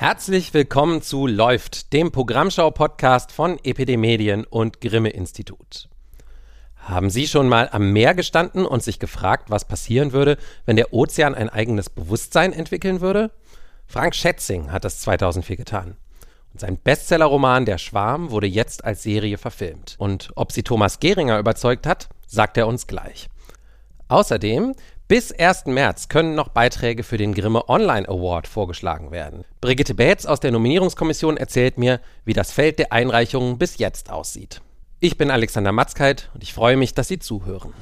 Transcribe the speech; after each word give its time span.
Herzlich 0.00 0.54
willkommen 0.54 1.02
zu 1.02 1.26
Läuft, 1.26 1.92
dem 1.92 2.12
Programmschau-Podcast 2.12 3.32
von 3.32 3.58
EPD 3.64 3.96
Medien 3.96 4.44
und 4.44 4.80
Grimme 4.80 5.08
Institut. 5.08 5.88
Haben 6.76 7.10
Sie 7.10 7.26
schon 7.26 7.48
mal 7.48 7.68
am 7.72 7.92
Meer 7.92 8.14
gestanden 8.14 8.64
und 8.64 8.84
sich 8.84 9.00
gefragt, 9.00 9.50
was 9.50 9.64
passieren 9.64 10.12
würde, 10.12 10.38
wenn 10.66 10.76
der 10.76 10.94
Ozean 10.94 11.34
ein 11.34 11.48
eigenes 11.48 11.90
Bewusstsein 11.90 12.52
entwickeln 12.52 13.00
würde? 13.00 13.32
Frank 13.88 14.14
Schätzing 14.14 14.70
hat 14.70 14.84
das 14.84 15.00
2004 15.00 15.56
getan. 15.56 15.96
Und 16.52 16.60
sein 16.60 16.78
Bestsellerroman 16.78 17.64
Der 17.64 17.78
Schwarm 17.78 18.30
wurde 18.30 18.46
jetzt 18.46 18.84
als 18.84 19.02
Serie 19.02 19.36
verfilmt. 19.36 19.96
Und 19.98 20.30
ob 20.36 20.52
sie 20.52 20.62
Thomas 20.62 21.00
Geringer 21.00 21.40
überzeugt 21.40 21.88
hat, 21.88 22.08
sagt 22.28 22.56
er 22.56 22.68
uns 22.68 22.86
gleich. 22.86 23.28
Außerdem 24.06 24.76
bis 25.08 25.32
1. 25.32 25.64
März 25.64 26.08
können 26.08 26.34
noch 26.34 26.48
Beiträge 26.48 27.02
für 27.02 27.16
den 27.16 27.32
Grimme 27.32 27.66
Online 27.70 28.06
Award 28.06 28.46
vorgeschlagen 28.46 29.10
werden. 29.10 29.46
Brigitte 29.62 29.94
Baetz 29.94 30.26
aus 30.26 30.38
der 30.38 30.50
Nominierungskommission 30.50 31.38
erzählt 31.38 31.78
mir, 31.78 32.00
wie 32.26 32.34
das 32.34 32.52
Feld 32.52 32.78
der 32.78 32.92
Einreichungen 32.92 33.56
bis 33.56 33.78
jetzt 33.78 34.10
aussieht. 34.10 34.60
Ich 35.00 35.16
bin 35.16 35.30
Alexander 35.30 35.72
Matzkeit 35.72 36.28
und 36.34 36.42
ich 36.42 36.52
freue 36.52 36.76
mich, 36.76 36.92
dass 36.92 37.08
Sie 37.08 37.18
zuhören. 37.18 37.72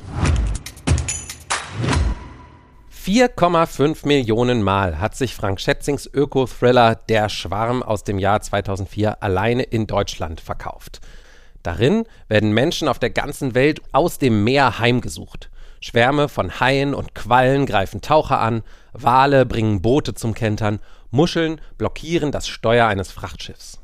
4,5 3.04 4.06
Millionen 4.06 4.62
Mal 4.62 5.00
hat 5.00 5.16
sich 5.16 5.34
Frank 5.34 5.60
Schätzings 5.60 6.08
Öko-Thriller 6.12 6.94
Der 6.94 7.28
Schwarm 7.28 7.82
aus 7.82 8.04
dem 8.04 8.20
Jahr 8.20 8.40
2004 8.40 9.20
alleine 9.20 9.64
in 9.64 9.88
Deutschland 9.88 10.40
verkauft. 10.40 11.00
Darin 11.64 12.04
werden 12.28 12.52
Menschen 12.52 12.86
auf 12.86 13.00
der 13.00 13.10
ganzen 13.10 13.56
Welt 13.56 13.82
aus 13.90 14.18
dem 14.18 14.44
Meer 14.44 14.78
heimgesucht. 14.78 15.50
Schwärme 15.80 16.28
von 16.28 16.60
Haien 16.60 16.94
und 16.94 17.14
Quallen 17.14 17.66
greifen 17.66 18.00
Taucher 18.00 18.40
an, 18.40 18.62
Wale 18.92 19.46
bringen 19.46 19.82
Boote 19.82 20.14
zum 20.14 20.34
Kentern, 20.34 20.80
Muscheln 21.10 21.60
blockieren 21.78 22.32
das 22.32 22.48
Steuer 22.48 22.86
eines 22.86 23.10
Frachtschiffs. 23.12 23.80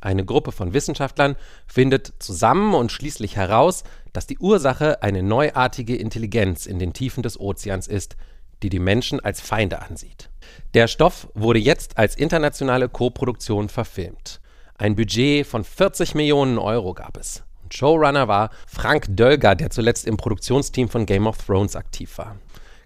Eine 0.00 0.24
Gruppe 0.24 0.52
von 0.52 0.72
Wissenschaftlern 0.72 1.36
findet 1.66 2.14
zusammen 2.18 2.74
und 2.74 2.92
schließlich 2.92 3.36
heraus, 3.36 3.82
dass 4.12 4.26
die 4.26 4.38
Ursache 4.38 5.02
eine 5.02 5.22
neuartige 5.22 5.96
Intelligenz 5.96 6.66
in 6.66 6.78
den 6.78 6.92
Tiefen 6.92 7.22
des 7.22 7.40
Ozeans 7.40 7.86
ist, 7.86 8.16
die 8.62 8.68
die 8.68 8.78
Menschen 8.78 9.20
als 9.20 9.40
Feinde 9.40 9.82
ansieht. 9.82 10.30
Der 10.74 10.88
Stoff 10.88 11.28
wurde 11.34 11.58
jetzt 11.58 11.98
als 11.98 12.16
internationale 12.16 12.88
Koproduktion 12.88 13.68
verfilmt. 13.68 14.40
Ein 14.78 14.94
Budget 14.94 15.46
von 15.46 15.64
40 15.64 16.14
Millionen 16.14 16.58
Euro 16.58 16.94
gab 16.94 17.16
es. 17.16 17.45
Showrunner 17.74 18.28
war 18.28 18.50
Frank 18.66 19.06
Dölger, 19.08 19.54
der 19.54 19.70
zuletzt 19.70 20.06
im 20.06 20.16
Produktionsteam 20.16 20.88
von 20.88 21.06
Game 21.06 21.26
of 21.26 21.38
Thrones 21.38 21.76
aktiv 21.76 22.18
war. 22.18 22.36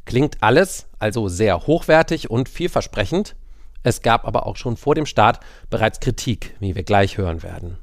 Klingt 0.04 0.42
alles 0.42 0.86
also 0.98 1.28
sehr 1.28 1.66
hochwertig 1.66 2.30
und 2.30 2.48
vielversprechend. 2.48 3.36
Es 3.82 4.02
gab 4.02 4.26
aber 4.26 4.46
auch 4.46 4.56
schon 4.56 4.76
vor 4.76 4.94
dem 4.94 5.06
Start 5.06 5.40
bereits 5.70 6.00
Kritik, 6.00 6.54
wie 6.60 6.74
wir 6.74 6.82
gleich 6.82 7.16
hören 7.16 7.42
werden. 7.42 7.78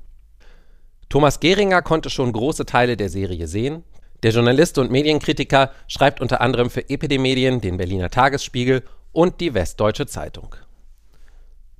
Thomas 1.09 1.39
Geringer 1.39 1.81
konnte 1.81 2.09
schon 2.09 2.34
große 2.34 2.66
Teile 2.66 2.98
der 2.98 3.09
Serie 3.09 3.48
sehen. 3.48 3.84
Der 4.23 4.32
Journalist 4.32 4.78
und 4.78 4.92
Medienkritiker 4.92 5.72
schreibt 5.88 6.22
unter 6.22 6.42
anderem 6.42 6.70
für 6.70 6.89
EPD 6.89 7.17
Medien, 7.17 7.61
den 7.61 7.78
Berliner 7.78 8.09
Tagesspiegel 8.09 8.84
und 9.14 9.39
die 9.39 9.54
Westdeutsche 9.54 10.06
Zeitung. 10.06 10.56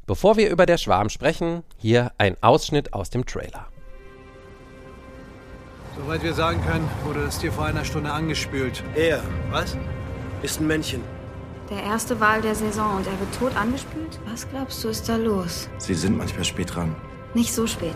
Bevor 0.06 0.38
wir 0.38 0.50
über 0.50 0.66
der 0.66 0.78
Schwarm 0.78 1.10
sprechen, 1.10 1.64
hier 1.78 2.14
ein 2.18 2.42
Ausschnitt 2.42 2.94
aus 2.94 3.10
dem 3.10 3.26
Trailer. 3.26 3.68
Soweit 5.98 6.24
wir 6.24 6.34
sagen 6.34 6.62
können, 6.66 6.90
wurde 7.04 7.26
das 7.26 7.40
Tier 7.40 7.52
vor 7.52 7.66
einer 7.66 7.84
Stunde 7.84 8.12
angespült. 8.12 8.84
Er 8.96 9.22
Was? 9.52 9.76
ist 10.44 10.60
ein 10.62 10.68
Männchen. 10.68 11.02
Der 11.70 11.84
erste 11.84 12.20
Wal 12.20 12.42
der 12.42 12.56
Saison 12.56 12.98
und 12.98 13.08
er 13.08 13.20
wird 13.20 13.36
tot 13.38 13.56
angespült? 13.58 14.20
Was 14.30 14.48
glaubst 14.50 14.84
du, 14.84 14.90
ist 14.90 15.10
da 15.10 15.16
los? 15.18 15.68
Sie 15.80 15.96
sind 15.96 16.18
manchmal 16.18 16.46
spät 16.46 16.74
dran. 16.76 16.96
Nicht 17.34 17.54
so 17.54 17.68
spät. 17.68 17.96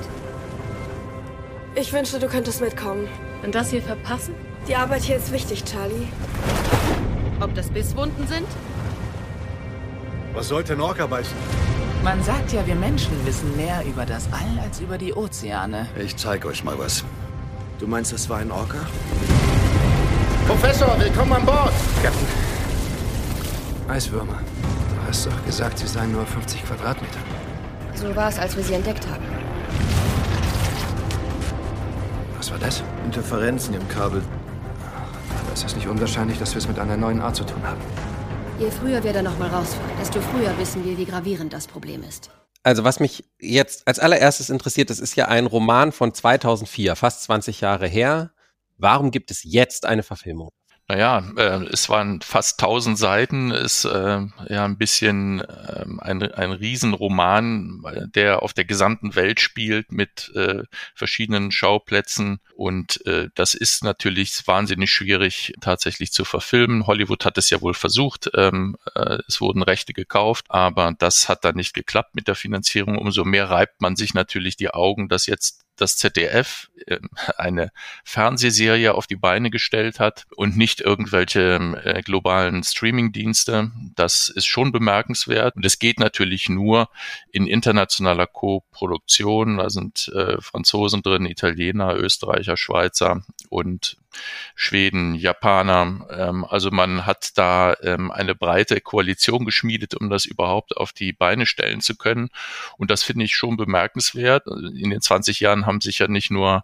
Ich 1.75 1.93
wünschte, 1.93 2.19
du 2.19 2.27
könntest 2.27 2.59
mitkommen. 2.59 3.07
Und 3.43 3.55
das 3.55 3.69
hier 3.69 3.81
verpassen? 3.81 4.35
Die 4.67 4.75
Arbeit 4.75 5.03
hier 5.03 5.15
ist 5.15 5.31
wichtig, 5.31 5.63
Charlie. 5.63 6.07
Ob 7.39 7.55
das 7.55 7.69
Bisswunden 7.69 8.27
sind? 8.27 8.47
Was 10.33 10.49
sollte 10.49 10.73
ein 10.73 10.81
Orca 10.81 11.07
beißen? 11.07 11.35
Man 12.03 12.21
sagt 12.23 12.51
ja, 12.51 12.65
wir 12.67 12.75
Menschen 12.75 13.13
wissen 13.25 13.55
mehr 13.55 13.83
über 13.85 14.05
das 14.05 14.27
All 14.33 14.63
als 14.63 14.79
über 14.81 14.97
die 14.97 15.13
Ozeane. 15.13 15.87
Ich 15.97 16.17
zeig 16.17 16.45
euch 16.45 16.63
mal 16.63 16.77
was. 16.77 17.05
Du 17.81 17.87
meinst, 17.87 18.13
das 18.13 18.29
war 18.29 18.37
ein 18.37 18.51
Orca? 18.51 18.77
Professor, 20.45 20.99
willkommen 20.99 21.33
an 21.33 21.43
Bord. 21.43 21.73
Captain. 22.03 22.27
Eiswürmer. 23.87 24.37
Du 24.37 25.07
hast 25.07 25.25
doch 25.25 25.45
gesagt, 25.47 25.79
sie 25.79 25.87
seien 25.87 26.11
nur 26.11 26.23
50 26.23 26.63
Quadratmeter. 26.63 27.17
So 27.95 28.15
war 28.15 28.29
es, 28.29 28.37
als 28.37 28.55
wir 28.55 28.63
sie 28.63 28.75
entdeckt 28.75 29.07
haben. 29.07 29.23
Was 32.37 32.51
war 32.51 32.59
das? 32.59 32.83
Interferenzen 33.03 33.73
im 33.73 33.87
Kabel. 33.87 34.21
Aber 35.43 35.51
es 35.51 35.63
ist 35.63 35.75
nicht 35.75 35.87
unwahrscheinlich, 35.87 36.37
dass 36.37 36.53
wir 36.53 36.59
es 36.59 36.67
mit 36.67 36.77
einer 36.77 36.97
neuen 36.97 37.19
Art 37.19 37.35
zu 37.35 37.45
tun 37.45 37.63
haben. 37.63 37.81
Je 38.59 38.69
früher 38.69 39.03
wir 39.03 39.11
da 39.11 39.23
nochmal 39.23 39.49
rausfahren, 39.49 39.89
desto 39.99 40.21
früher 40.21 40.55
wissen 40.59 40.85
wir, 40.85 40.99
wie 40.99 41.05
gravierend 41.05 41.51
das 41.51 41.65
Problem 41.65 42.03
ist. 42.03 42.29
Also 42.63 42.83
was 42.83 42.99
mich 42.99 43.23
jetzt 43.39 43.87
als 43.87 43.99
allererstes 43.99 44.49
interessiert, 44.49 44.89
das 44.91 44.99
ist 44.99 45.15
ja 45.15 45.27
ein 45.27 45.47
Roman 45.47 45.91
von 45.91 46.13
2004, 46.13 46.95
fast 46.95 47.23
20 47.23 47.61
Jahre 47.61 47.87
her. 47.87 48.33
Warum 48.77 49.11
gibt 49.11 49.31
es 49.31 49.43
jetzt 49.43 49.85
eine 49.85 50.03
Verfilmung? 50.03 50.51
Naja, 50.91 51.23
äh, 51.37 51.63
es 51.71 51.87
waren 51.87 52.19
fast 52.19 52.61
1000 52.61 52.97
Seiten, 52.97 53.51
ist 53.51 53.85
äh, 53.85 54.19
ja 54.49 54.65
ein 54.65 54.77
bisschen 54.77 55.39
äh, 55.39 55.85
ein, 55.99 56.21
ein 56.21 56.51
Riesenroman, 56.51 57.81
der 58.13 58.43
auf 58.43 58.51
der 58.51 58.65
gesamten 58.65 59.15
Welt 59.15 59.39
spielt 59.39 59.93
mit 59.93 60.33
äh, 60.35 60.63
verschiedenen 60.93 61.53
Schauplätzen 61.53 62.41
und 62.57 63.05
äh, 63.05 63.29
das 63.35 63.53
ist 63.53 63.85
natürlich 63.85 64.45
wahnsinnig 64.45 64.91
schwierig 64.91 65.53
tatsächlich 65.61 66.11
zu 66.11 66.25
verfilmen. 66.25 66.87
Hollywood 66.87 67.23
hat 67.23 67.37
es 67.37 67.49
ja 67.49 67.61
wohl 67.61 67.73
versucht, 67.73 68.29
ähm, 68.35 68.75
äh, 68.93 69.19
es 69.29 69.39
wurden 69.39 69.63
Rechte 69.63 69.93
gekauft, 69.93 70.47
aber 70.49 70.93
das 70.99 71.29
hat 71.29 71.45
dann 71.45 71.55
nicht 71.55 71.73
geklappt 71.73 72.15
mit 72.15 72.27
der 72.27 72.35
Finanzierung. 72.35 72.97
Umso 72.97 73.23
mehr 73.23 73.49
reibt 73.49 73.79
man 73.79 73.95
sich 73.95 74.13
natürlich 74.13 74.57
die 74.57 74.73
Augen, 74.73 75.07
dass 75.07 75.25
jetzt 75.25 75.61
das 75.81 75.97
ZDF 75.97 76.69
äh, 76.85 76.99
eine 77.37 77.71
Fernsehserie 78.03 78.93
auf 78.93 79.07
die 79.07 79.15
Beine 79.15 79.49
gestellt 79.49 79.99
hat 79.99 80.27
und 80.35 80.55
nicht 80.55 80.81
irgendwelche 80.81 81.55
äh, 81.83 82.01
globalen 82.01 82.63
Streaming-Dienste. 82.63 83.71
Das 83.95 84.29
ist 84.29 84.45
schon 84.45 84.71
bemerkenswert. 84.71 85.55
Und 85.55 85.65
es 85.65 85.79
geht 85.79 85.99
natürlich 85.99 86.49
nur 86.49 86.89
in 87.31 87.47
internationaler 87.47 88.27
Co-Produktion. 88.27 89.57
Da 89.57 89.69
sind 89.69 90.09
äh, 90.09 90.39
Franzosen 90.41 91.01
drin, 91.01 91.25
Italiener, 91.25 91.95
Österreicher, 91.95 92.57
Schweizer 92.57 93.23
und 93.49 93.97
Schweden, 94.55 95.15
Japaner. 95.15 96.07
Ähm, 96.11 96.45
also 96.45 96.71
man 96.71 97.05
hat 97.05 97.37
da 97.37 97.75
ähm, 97.81 98.11
eine 98.11 98.35
breite 98.35 98.81
Koalition 98.81 99.45
geschmiedet, 99.45 99.95
um 99.95 100.09
das 100.09 100.25
überhaupt 100.25 100.77
auf 100.77 100.93
die 100.93 101.13
Beine 101.13 101.45
stellen 101.45 101.81
zu 101.81 101.95
können. 101.95 102.29
Und 102.77 102.91
das 102.91 103.03
finde 103.03 103.25
ich 103.25 103.35
schon 103.35 103.57
bemerkenswert. 103.57 104.47
In 104.47 104.89
den 104.89 105.01
20 105.01 105.39
Jahren 105.39 105.65
haben 105.65 105.81
sich 105.81 105.99
ja 105.99 106.07
nicht 106.07 106.31
nur 106.31 106.63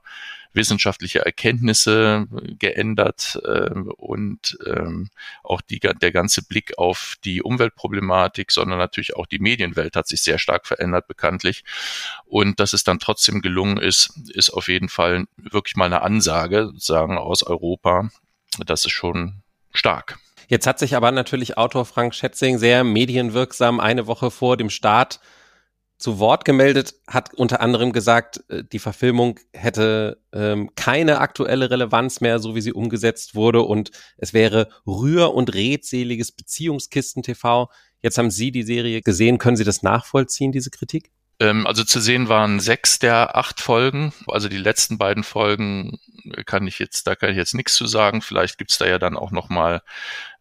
wissenschaftliche 0.53 1.25
Erkenntnisse 1.25 2.27
geändert 2.59 3.39
äh, 3.43 3.71
und 3.97 4.57
ähm, 4.65 5.09
auch 5.43 5.61
die, 5.61 5.79
der 5.79 6.11
ganze 6.11 6.43
Blick 6.43 6.77
auf 6.77 7.15
die 7.23 7.41
Umweltproblematik, 7.41 8.51
sondern 8.51 8.79
natürlich 8.79 9.15
auch 9.15 9.25
die 9.25 9.39
Medienwelt 9.39 9.95
hat 9.95 10.07
sich 10.07 10.21
sehr 10.21 10.39
stark 10.39 10.67
verändert 10.67 11.07
bekanntlich. 11.07 11.63
Und 12.25 12.59
dass 12.59 12.73
es 12.73 12.83
dann 12.83 12.99
trotzdem 12.99 13.41
gelungen 13.41 13.77
ist, 13.77 14.13
ist 14.29 14.49
auf 14.49 14.67
jeden 14.67 14.89
Fall 14.89 15.25
wirklich 15.37 15.75
mal 15.75 15.85
eine 15.85 16.01
Ansage, 16.01 16.71
sagen 16.77 17.17
aus 17.17 17.43
Europa. 17.43 18.09
Das 18.65 18.85
ist 18.85 18.91
schon 18.91 19.41
stark. 19.73 20.17
Jetzt 20.47 20.65
hat 20.65 20.79
sich 20.79 20.95
aber 20.95 21.11
natürlich 21.11 21.57
Autor 21.57 21.85
Frank 21.85 22.15
Schätzing 22.15 22.57
sehr 22.57 22.83
medienwirksam 22.83 23.79
eine 23.79 24.07
Woche 24.07 24.31
vor 24.31 24.55
dem 24.55 24.69
Start 24.69 25.19
zu 25.97 26.19
Wort 26.19 26.45
gemeldet, 26.45 26.95
hat 27.07 27.33
unter 27.33 27.61
anderem 27.61 27.91
gesagt, 27.91 28.44
äh, 28.49 28.63
die 28.63 28.79
Verfilmung 28.79 29.39
hätte 29.53 30.21
ähm, 30.31 30.71
keine 30.75 31.19
aktuelle 31.19 31.71
Relevanz 31.71 32.21
mehr, 32.21 32.39
so 32.39 32.55
wie 32.55 32.61
sie 32.61 32.73
umgesetzt 32.73 33.35
wurde, 33.35 33.61
und 33.61 33.91
es 34.17 34.33
wäre 34.33 34.69
rühr- 34.85 35.33
und 35.33 35.53
redseliges 35.53 36.31
Beziehungskisten-TV. 36.31 37.69
Jetzt 38.01 38.17
haben 38.17 38.29
Sie 38.29 38.51
die 38.51 38.63
Serie 38.63 39.01
gesehen. 39.01 39.39
Können 39.39 39.57
Sie 39.57 39.63
das 39.63 39.81
nachvollziehen, 39.81 40.51
diese 40.51 40.69
Kritik? 40.69 41.11
Ähm, 41.39 41.68
also 41.68 41.84
zu 41.84 42.00
sehen 42.00 42.30
waren 42.30 42.60
sechs 42.60 43.00
der 43.00 43.36
acht 43.36 43.60
Folgen. 43.60 44.13
Also 44.28 44.50
die 44.50 44.57
letzten 44.57 44.98
beiden 44.98 45.24
Folgen 45.24 46.00
kann 46.45 46.68
ich 46.68 46.80
jetzt, 46.80 47.07
da 47.07 47.16
kann 47.16 47.30
ich 47.30 47.38
jetzt 47.38 47.54
nichts 47.54 47.75
zu 47.75 47.86
sagen. 47.86 48.22
Vielleicht 48.22 48.57
gibt's 48.57 48.78
da 48.78 48.88
ja 48.88 49.00
dann 49.00 49.16
auch 49.18 49.31
noch 49.31 49.50
mal 49.50 49.81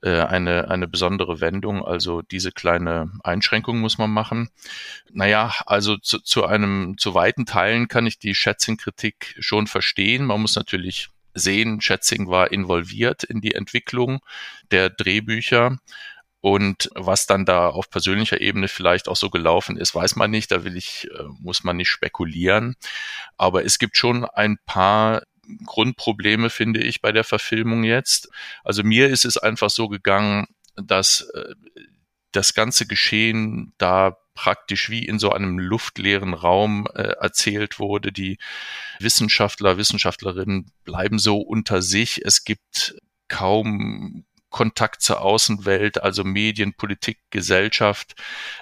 äh, 0.03 0.21
eine 0.23 0.71
eine 0.71 0.89
besondere 0.89 1.41
Wendung. 1.41 1.85
Also 1.85 2.23
diese 2.23 2.53
kleine 2.53 3.13
Einschränkung 3.23 3.79
muss 3.79 3.99
man 3.99 4.11
machen. 4.11 4.49
Naja, 5.13 5.55
also 5.67 5.97
zu, 5.99 6.19
zu 6.21 6.47
einem 6.47 6.97
zu 6.99 7.15
weiten 7.15 7.47
Teilen 7.47 7.89
kann 7.89 8.07
ich 8.07 8.19
die 8.19 8.35
Schätzing-Kritik 8.35 9.37
schon 9.41 9.67
verstehen. 9.67 10.25
Man 10.25 10.41
muss 10.41 10.57
natürlich 10.57 11.11
sehen, 11.35 11.81
Schätzing 11.83 12.29
war 12.29 12.51
involviert 12.51 13.23
in 13.23 13.41
die 13.41 13.55
Entwicklung 13.55 14.21
der 14.71 14.91
Drehbücher 14.91 15.79
Und 16.47 16.91
was 16.95 17.27
dann 17.27 17.45
da 17.45 17.71
auf 17.71 17.91
persönlicher 17.91 18.41
Ebene 18.41 18.69
vielleicht 18.69 19.09
auch 19.09 19.17
so 19.17 19.31
gelaufen 19.31 19.77
ist, 19.77 19.97
weiß 19.97 20.15
man 20.15 20.31
nicht. 20.31 20.53
Da 20.53 20.63
will 20.63 20.77
ich, 20.77 21.09
äh, 21.11 21.25
muss 21.41 21.65
man 21.65 21.77
nicht 21.77 21.89
spekulieren. 21.89 22.77
Aber 23.37 23.65
es 23.65 23.81
gibt 23.81 23.97
schon 23.97 24.25
ein 24.25 24.57
paar 24.65 25.25
Grundprobleme, 25.65 26.49
finde 26.49 26.85
ich, 26.85 27.01
bei 27.03 27.11
der 27.11 27.25
Verfilmung 27.25 27.83
jetzt. 27.83 28.29
Also 28.63 28.85
mir 28.85 29.09
ist 29.09 29.25
es 29.25 29.37
einfach 29.39 29.71
so 29.71 29.89
gegangen, 29.89 30.47
dass 30.77 31.23
äh, 31.35 31.57
das 32.31 32.55
ganze 32.55 32.87
Geschehen 32.87 33.73
da 33.77 34.17
praktisch 34.35 34.89
wie 34.89 35.05
in 35.05 35.19
so 35.19 35.33
einem 35.33 35.59
luftleeren 35.59 36.33
Raum 36.33 36.87
äh, 36.95 37.15
erzählt 37.21 37.81
wurde. 37.81 38.13
Die 38.13 38.39
Wissenschaftler, 39.01 39.79
Wissenschaftlerinnen 39.79 40.71
bleiben 40.85 41.19
so 41.19 41.39
unter 41.39 41.83
sich. 41.83 42.25
Es 42.25 42.45
gibt 42.45 42.95
kaum 43.27 44.26
Kontakt 44.51 45.03
zur 45.03 45.21
Außenwelt, 45.21 46.03
also 46.03 46.25
Medien, 46.25 46.75
Politik, 46.75 47.19
Gesellschaft, 47.31 48.15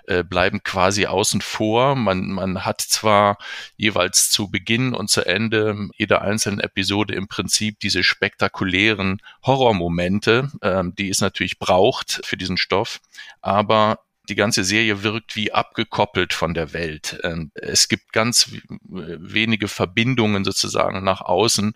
äh, 0.07 0.25
bleiben 0.25 0.63
quasi 0.63 1.07
außen 1.07 1.41
vor. 1.41 1.95
Man, 1.95 2.31
man 2.31 2.65
hat 2.65 2.81
zwar 2.81 3.39
jeweils 3.77 4.31
zu 4.31 4.51
Beginn 4.51 4.95
und 4.95 5.11
zu 5.11 5.27
Ende 5.27 5.89
jeder 5.97 6.23
einzelnen 6.23 6.61
Episode 6.61 7.15
im 7.15 7.29
Prinzip 7.29 7.81
diese 7.81 8.03
spektakulären 8.03 9.21
Horrormomente, 9.45 10.51
äh, 10.63 10.83
die 10.99 11.11
es 11.11 11.21
natürlich 11.21 11.59
braucht 11.59 12.21
für 12.25 12.37
diesen 12.37 12.57
Stoff, 12.57 13.01
aber 13.41 13.99
die 14.29 14.35
ganze 14.35 14.65
Serie 14.65 15.03
wirkt 15.03 15.37
wie 15.37 15.53
abgekoppelt 15.53 16.33
von 16.33 16.55
der 16.55 16.73
Welt. 16.73 17.19
Ähm, 17.23 17.51
es 17.55 17.89
gibt 17.89 18.13
ganz 18.13 18.51
wenige 18.89 19.69
Verbindungen 19.69 20.45
sozusagen 20.45 21.05
nach 21.05 21.21
außen. 21.21 21.75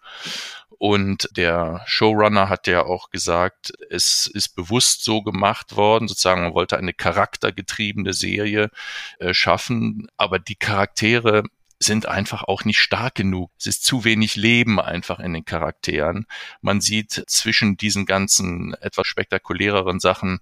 Und 0.78 1.28
der 1.36 1.82
Showrunner 1.86 2.48
hat 2.48 2.68
ja 2.68 2.84
auch 2.84 3.10
gesagt, 3.10 3.72
es 3.90 4.30
ist 4.32 4.54
bewusst 4.54 5.04
so 5.04 5.22
gemacht 5.22 5.76
worden, 5.76 6.06
sozusagen, 6.06 6.42
man 6.42 6.54
wollte 6.54 6.78
eine 6.78 6.94
charaktergetriebene 6.94 8.12
Serie 8.12 8.70
äh, 9.18 9.34
schaffen, 9.34 10.08
aber 10.16 10.38
die 10.38 10.54
Charaktere 10.54 11.42
sind 11.80 12.06
einfach 12.06 12.44
auch 12.44 12.64
nicht 12.64 12.78
stark 12.78 13.14
genug. 13.16 13.50
Es 13.58 13.66
ist 13.66 13.84
zu 13.84 14.04
wenig 14.04 14.36
Leben 14.36 14.80
einfach 14.80 15.20
in 15.20 15.32
den 15.32 15.44
Charakteren. 15.44 16.26
Man 16.60 16.80
sieht 16.80 17.24
zwischen 17.26 17.76
diesen 17.76 18.06
ganzen 18.06 18.74
etwas 18.74 19.06
spektakuläreren 19.06 20.00
Sachen 20.00 20.40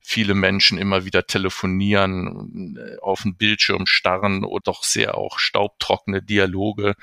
viele 0.00 0.34
Menschen 0.34 0.78
immer 0.78 1.04
wieder 1.04 1.26
telefonieren, 1.26 2.78
äh, 2.78 2.98
auf 3.00 3.22
den 3.22 3.36
Bildschirm 3.36 3.86
starren 3.86 4.44
oder 4.44 4.62
doch 4.62 4.84
sehr 4.84 5.16
auch 5.16 5.38
staubtrockene 5.40 6.22
Dialoge 6.22 6.94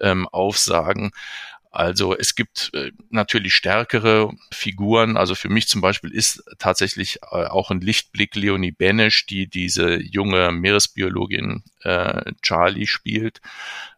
ähm, 0.00 0.26
aufsagen. 0.28 1.12
Also 1.70 2.16
es 2.16 2.34
gibt 2.34 2.70
äh, 2.74 2.92
natürlich 3.10 3.54
stärkere 3.54 4.32
Figuren. 4.52 5.16
Also 5.16 5.34
für 5.34 5.48
mich 5.48 5.68
zum 5.68 5.80
Beispiel 5.80 6.12
ist 6.12 6.42
tatsächlich 6.58 7.18
äh, 7.30 7.44
auch 7.44 7.70
ein 7.70 7.80
Lichtblick 7.80 8.34
Leonie 8.34 8.72
Benesch, 8.72 9.26
die 9.26 9.46
diese 9.48 10.00
junge 10.00 10.50
Meeresbiologin 10.50 11.62
äh, 11.82 12.32
Charlie 12.42 12.86
spielt. 12.86 13.40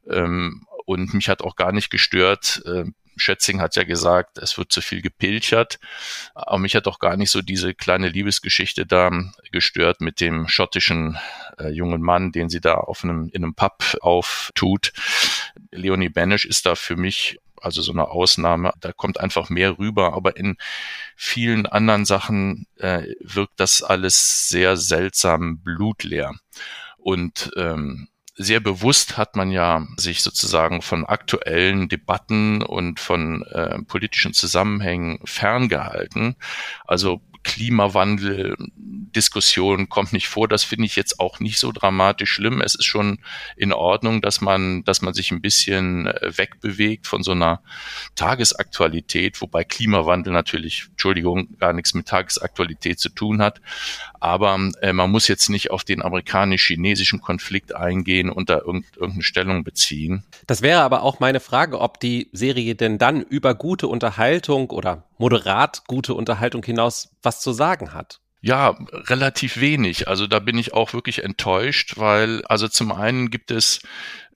Ähm, 0.08 0.66
und 0.84 1.14
mich 1.14 1.28
hat 1.28 1.42
auch 1.42 1.54
gar 1.54 1.72
nicht 1.72 1.90
gestört, 1.90 2.62
äh, 2.66 2.84
Schätzing 3.16 3.60
hat 3.60 3.76
ja 3.76 3.84
gesagt, 3.84 4.38
es 4.38 4.56
wird 4.56 4.72
zu 4.72 4.80
viel 4.80 5.02
gepilchert. 5.02 5.78
Aber 6.34 6.58
mich 6.58 6.74
hat 6.74 6.86
auch 6.86 6.98
gar 6.98 7.18
nicht 7.18 7.30
so 7.30 7.42
diese 7.42 7.74
kleine 7.74 8.08
Liebesgeschichte 8.08 8.86
da 8.86 9.10
gestört 9.52 10.00
mit 10.00 10.20
dem 10.20 10.48
schottischen 10.48 11.18
jungen 11.70 12.00
Mann, 12.00 12.32
den 12.32 12.48
sie 12.48 12.62
da 12.62 12.76
auf 12.76 13.04
einem, 13.04 13.28
in 13.34 13.44
einem 13.44 13.54
Pub 13.54 13.84
auftut. 14.00 14.92
Leonie 15.70 16.08
Banish 16.08 16.46
ist 16.46 16.64
da 16.64 16.74
für 16.74 16.96
mich 16.96 17.38
also 17.62 17.82
so 17.82 17.92
eine 17.92 18.08
Ausnahme. 18.08 18.72
Da 18.80 18.92
kommt 18.92 19.20
einfach 19.20 19.50
mehr 19.50 19.78
rüber. 19.78 20.14
Aber 20.14 20.36
in 20.36 20.56
vielen 21.16 21.66
anderen 21.66 22.04
Sachen 22.04 22.66
äh, 22.76 23.04
wirkt 23.20 23.58
das 23.58 23.82
alles 23.82 24.48
sehr 24.48 24.76
seltsam 24.76 25.60
blutleer. 25.60 26.34
Und 26.98 27.50
ähm, 27.56 28.08
sehr 28.36 28.60
bewusst 28.60 29.18
hat 29.18 29.36
man 29.36 29.50
ja 29.50 29.86
sich 29.98 30.22
sozusagen 30.22 30.80
von 30.80 31.04
aktuellen 31.04 31.88
Debatten 31.88 32.62
und 32.62 32.98
von 32.98 33.42
äh, 33.42 33.82
politischen 33.82 34.32
Zusammenhängen 34.32 35.20
ferngehalten. 35.24 36.36
Also 36.86 37.20
Klimawandel, 37.42 38.56
Diskussion 38.76 39.88
kommt 39.88 40.12
nicht 40.12 40.28
vor. 40.28 40.48
Das 40.48 40.64
finde 40.64 40.86
ich 40.86 40.96
jetzt 40.96 41.20
auch 41.20 41.40
nicht 41.40 41.58
so 41.58 41.72
dramatisch 41.72 42.30
schlimm. 42.30 42.60
Es 42.60 42.74
ist 42.74 42.84
schon 42.84 43.18
in 43.56 43.72
Ordnung, 43.72 44.22
dass 44.22 44.40
man, 44.40 44.84
dass 44.84 45.02
man 45.02 45.14
sich 45.14 45.30
ein 45.30 45.40
bisschen 45.40 46.06
äh, 46.06 46.36
wegbewegt 46.36 47.06
von 47.06 47.22
so 47.22 47.32
einer 47.32 47.62
Tagesaktualität, 48.14 49.40
wobei 49.40 49.64
Klimawandel 49.64 50.32
natürlich, 50.32 50.88
Entschuldigung, 50.90 51.56
gar 51.58 51.72
nichts 51.72 51.94
mit 51.94 52.06
Tagesaktualität 52.06 52.98
zu 53.00 53.08
tun 53.08 53.42
hat. 53.42 53.60
Aber 54.20 54.58
äh, 54.82 54.92
man 54.92 55.10
muss 55.10 55.28
jetzt 55.28 55.48
nicht 55.48 55.70
auf 55.70 55.84
den 55.84 56.02
amerikanisch-chinesischen 56.02 57.20
Konflikt 57.20 57.74
eingehen 57.74 58.30
und 58.30 58.50
da 58.50 58.58
irgendeine 58.58 59.22
Stellung 59.22 59.64
beziehen. 59.64 60.24
Das 60.46 60.62
wäre 60.62 60.82
aber 60.82 61.02
auch 61.02 61.20
meine 61.20 61.40
Frage, 61.40 61.80
ob 61.80 62.00
die 62.00 62.28
Serie 62.32 62.74
denn 62.74 62.98
dann 62.98 63.22
über 63.22 63.54
gute 63.54 63.88
Unterhaltung 63.88 64.70
oder 64.70 65.09
moderat 65.20 65.82
gute 65.86 66.14
Unterhaltung 66.14 66.64
hinaus 66.64 67.10
was 67.22 67.40
zu 67.40 67.52
sagen 67.52 67.92
hat. 67.92 68.20
Ja, 68.40 68.74
relativ 68.90 69.60
wenig. 69.60 70.08
Also 70.08 70.26
da 70.26 70.38
bin 70.38 70.56
ich 70.56 70.72
auch 70.72 70.94
wirklich 70.94 71.22
enttäuscht, 71.22 71.98
weil 71.98 72.42
also 72.46 72.68
zum 72.68 72.90
einen 72.90 73.30
gibt 73.30 73.50
es 73.50 73.80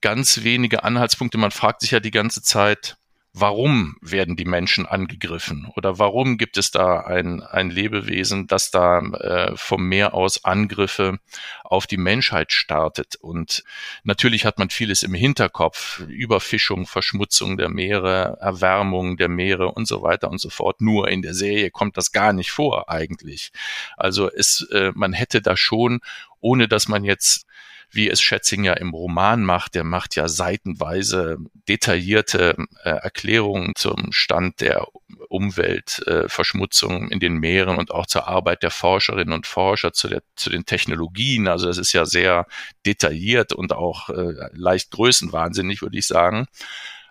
ganz 0.02 0.42
wenige 0.42 0.84
Anhaltspunkte. 0.84 1.38
Man 1.38 1.52
fragt 1.52 1.80
sich 1.80 1.92
ja 1.92 2.00
die 2.00 2.10
ganze 2.10 2.42
Zeit, 2.42 2.98
warum 3.36 3.96
werden 4.00 4.36
die 4.36 4.44
Menschen 4.44 4.86
angegriffen 4.86 5.68
oder 5.74 5.98
warum 5.98 6.38
gibt 6.38 6.56
es 6.56 6.70
da 6.70 7.00
ein, 7.00 7.42
ein 7.42 7.68
Lebewesen, 7.68 8.46
das 8.46 8.70
da 8.70 9.00
äh, 9.00 9.56
vom 9.56 9.88
Meer 9.88 10.14
aus 10.14 10.44
Angriffe 10.44 11.18
auf 11.64 11.88
die 11.88 11.96
Menschheit 11.96 12.52
startet. 12.52 13.16
Und 13.16 13.64
natürlich 14.04 14.46
hat 14.46 14.60
man 14.60 14.70
vieles 14.70 15.02
im 15.02 15.14
Hinterkopf, 15.14 15.98
Überfischung, 16.06 16.86
Verschmutzung 16.86 17.56
der 17.56 17.70
Meere, 17.70 18.38
Erwärmung 18.40 19.16
der 19.16 19.28
Meere 19.28 19.72
und 19.72 19.88
so 19.88 20.02
weiter 20.02 20.30
und 20.30 20.40
so 20.40 20.48
fort. 20.48 20.80
Nur 20.80 21.08
in 21.08 21.20
der 21.20 21.34
Serie 21.34 21.72
kommt 21.72 21.96
das 21.96 22.12
gar 22.12 22.32
nicht 22.32 22.52
vor 22.52 22.88
eigentlich. 22.88 23.50
Also 23.96 24.30
es, 24.30 24.64
äh, 24.70 24.92
man 24.94 25.12
hätte 25.12 25.42
da 25.42 25.56
schon, 25.56 26.00
ohne 26.40 26.68
dass 26.68 26.86
man 26.86 27.02
jetzt 27.02 27.46
wie 27.94 28.08
es 28.08 28.20
Schätzing 28.20 28.64
ja 28.64 28.74
im 28.74 28.90
Roman 28.90 29.42
macht. 29.42 29.74
Der 29.74 29.84
macht 29.84 30.16
ja 30.16 30.28
seitenweise 30.28 31.38
detaillierte 31.68 32.56
äh, 32.82 32.90
Erklärungen 32.90 33.72
zum 33.76 34.12
Stand 34.12 34.60
der 34.60 34.86
Umweltverschmutzung 35.28 37.08
äh, 37.08 37.12
in 37.12 37.20
den 37.20 37.38
Meeren 37.38 37.76
und 37.76 37.90
auch 37.90 38.06
zur 38.06 38.28
Arbeit 38.28 38.62
der 38.62 38.70
Forscherinnen 38.70 39.32
und 39.32 39.46
Forscher, 39.46 39.92
zu, 39.92 40.08
der, 40.08 40.22
zu 40.36 40.50
den 40.50 40.64
Technologien. 40.64 41.48
Also 41.48 41.66
das 41.66 41.78
ist 41.78 41.92
ja 41.92 42.04
sehr 42.04 42.46
detailliert 42.86 43.52
und 43.52 43.72
auch 43.72 44.10
äh, 44.10 44.34
leicht 44.52 44.90
größenwahnsinnig, 44.90 45.82
würde 45.82 45.98
ich 45.98 46.06
sagen. 46.06 46.46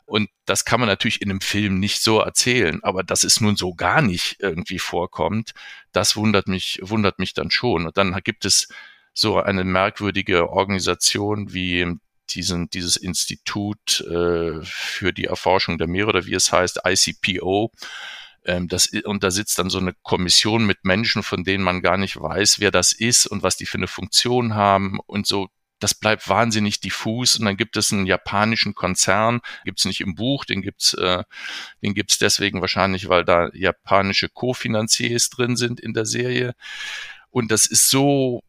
Und 0.06 0.30
das 0.46 0.66
kann 0.66 0.80
man 0.80 0.90
natürlich 0.90 1.22
in 1.22 1.30
einem 1.30 1.42
Film 1.42 1.80
nicht 1.80 2.02
so 2.02 2.20
erzählen, 2.20 2.84
aber 2.84 3.04
dass 3.04 3.24
es 3.24 3.40
nun 3.40 3.56
so 3.56 3.74
gar 3.74 4.02
nicht 4.02 4.36
irgendwie 4.40 4.80
vorkommt, 4.80 5.54
das 5.94 6.16
wundert 6.16 6.48
mich, 6.48 6.80
wundert 6.82 7.20
mich 7.20 7.34
dann 7.34 7.52
schon. 7.52 7.86
Und 7.86 7.98
dann 7.98 8.20
gibt 8.24 8.44
es 8.46 8.68
so 9.14 9.40
eine 9.40 9.64
merkwürdige 9.64 10.50
Organisation 10.50 11.54
wie 11.54 11.98
diesen, 12.30 12.70
dieses 12.70 12.98
Institut 12.98 14.02
äh, 14.02 14.60
für 14.64 15.14
die 15.14 15.26
Erforschung 15.26 15.78
der 15.78 15.88
Meere 15.88 16.10
oder 16.10 16.26
wie 16.26 16.34
es 16.34 16.52
heißt, 16.52 16.82
ICPO. 16.86 17.72
Ähm, 18.46 18.68
das, 18.68 18.88
und 19.06 19.24
da 19.24 19.32
sitzt 19.32 19.60
dann 19.60 19.70
so 19.70 19.78
eine 19.78 19.94
Kommission 20.02 20.66
mit 20.66 20.84
Menschen, 20.84 21.24
von 21.24 21.44
denen 21.44 21.64
man 21.64 21.82
gar 21.82 21.98
nicht 21.98 22.20
weiß, 22.20 22.60
wer 22.60 22.72
das 22.72 22.94
ist 22.94 23.26
und 23.28 23.44
was 23.44 23.58
die 23.58 23.66
für 23.66 23.78
eine 23.78 23.88
Funktion 23.88 24.56
haben 24.56 25.00
und 25.06 25.28
so. 25.28 25.48
Das 25.80 25.94
bleibt 25.94 26.30
wahnsinnig 26.30 26.80
diffus 26.80 27.38
und 27.38 27.46
dann 27.46 27.58
gibt 27.58 27.76
es 27.76 27.92
einen 27.92 28.06
japanischen 28.06 28.74
Konzern, 28.74 29.42
gibt's 29.66 29.84
nicht 29.84 30.00
im 30.00 30.16
Buch, 30.16 30.46
den 30.46 30.62
gibt's, 30.62 30.94
äh, 30.94 31.24
den 31.82 31.94
gibt's 31.94 32.18
deswegen 32.18 32.62
wahrscheinlich, 32.62 33.10
weil 33.10 33.26
da 33.26 33.50
japanische 33.54 34.30
Kofinanziers 34.30 35.30
drin 35.30 35.58
sind 35.58 35.82
in 35.82 35.94
der 35.94 36.06
Serie. 36.06 36.56
Und 37.32 37.52
das 37.52 37.66
ist 37.66 37.90
so 37.90 38.44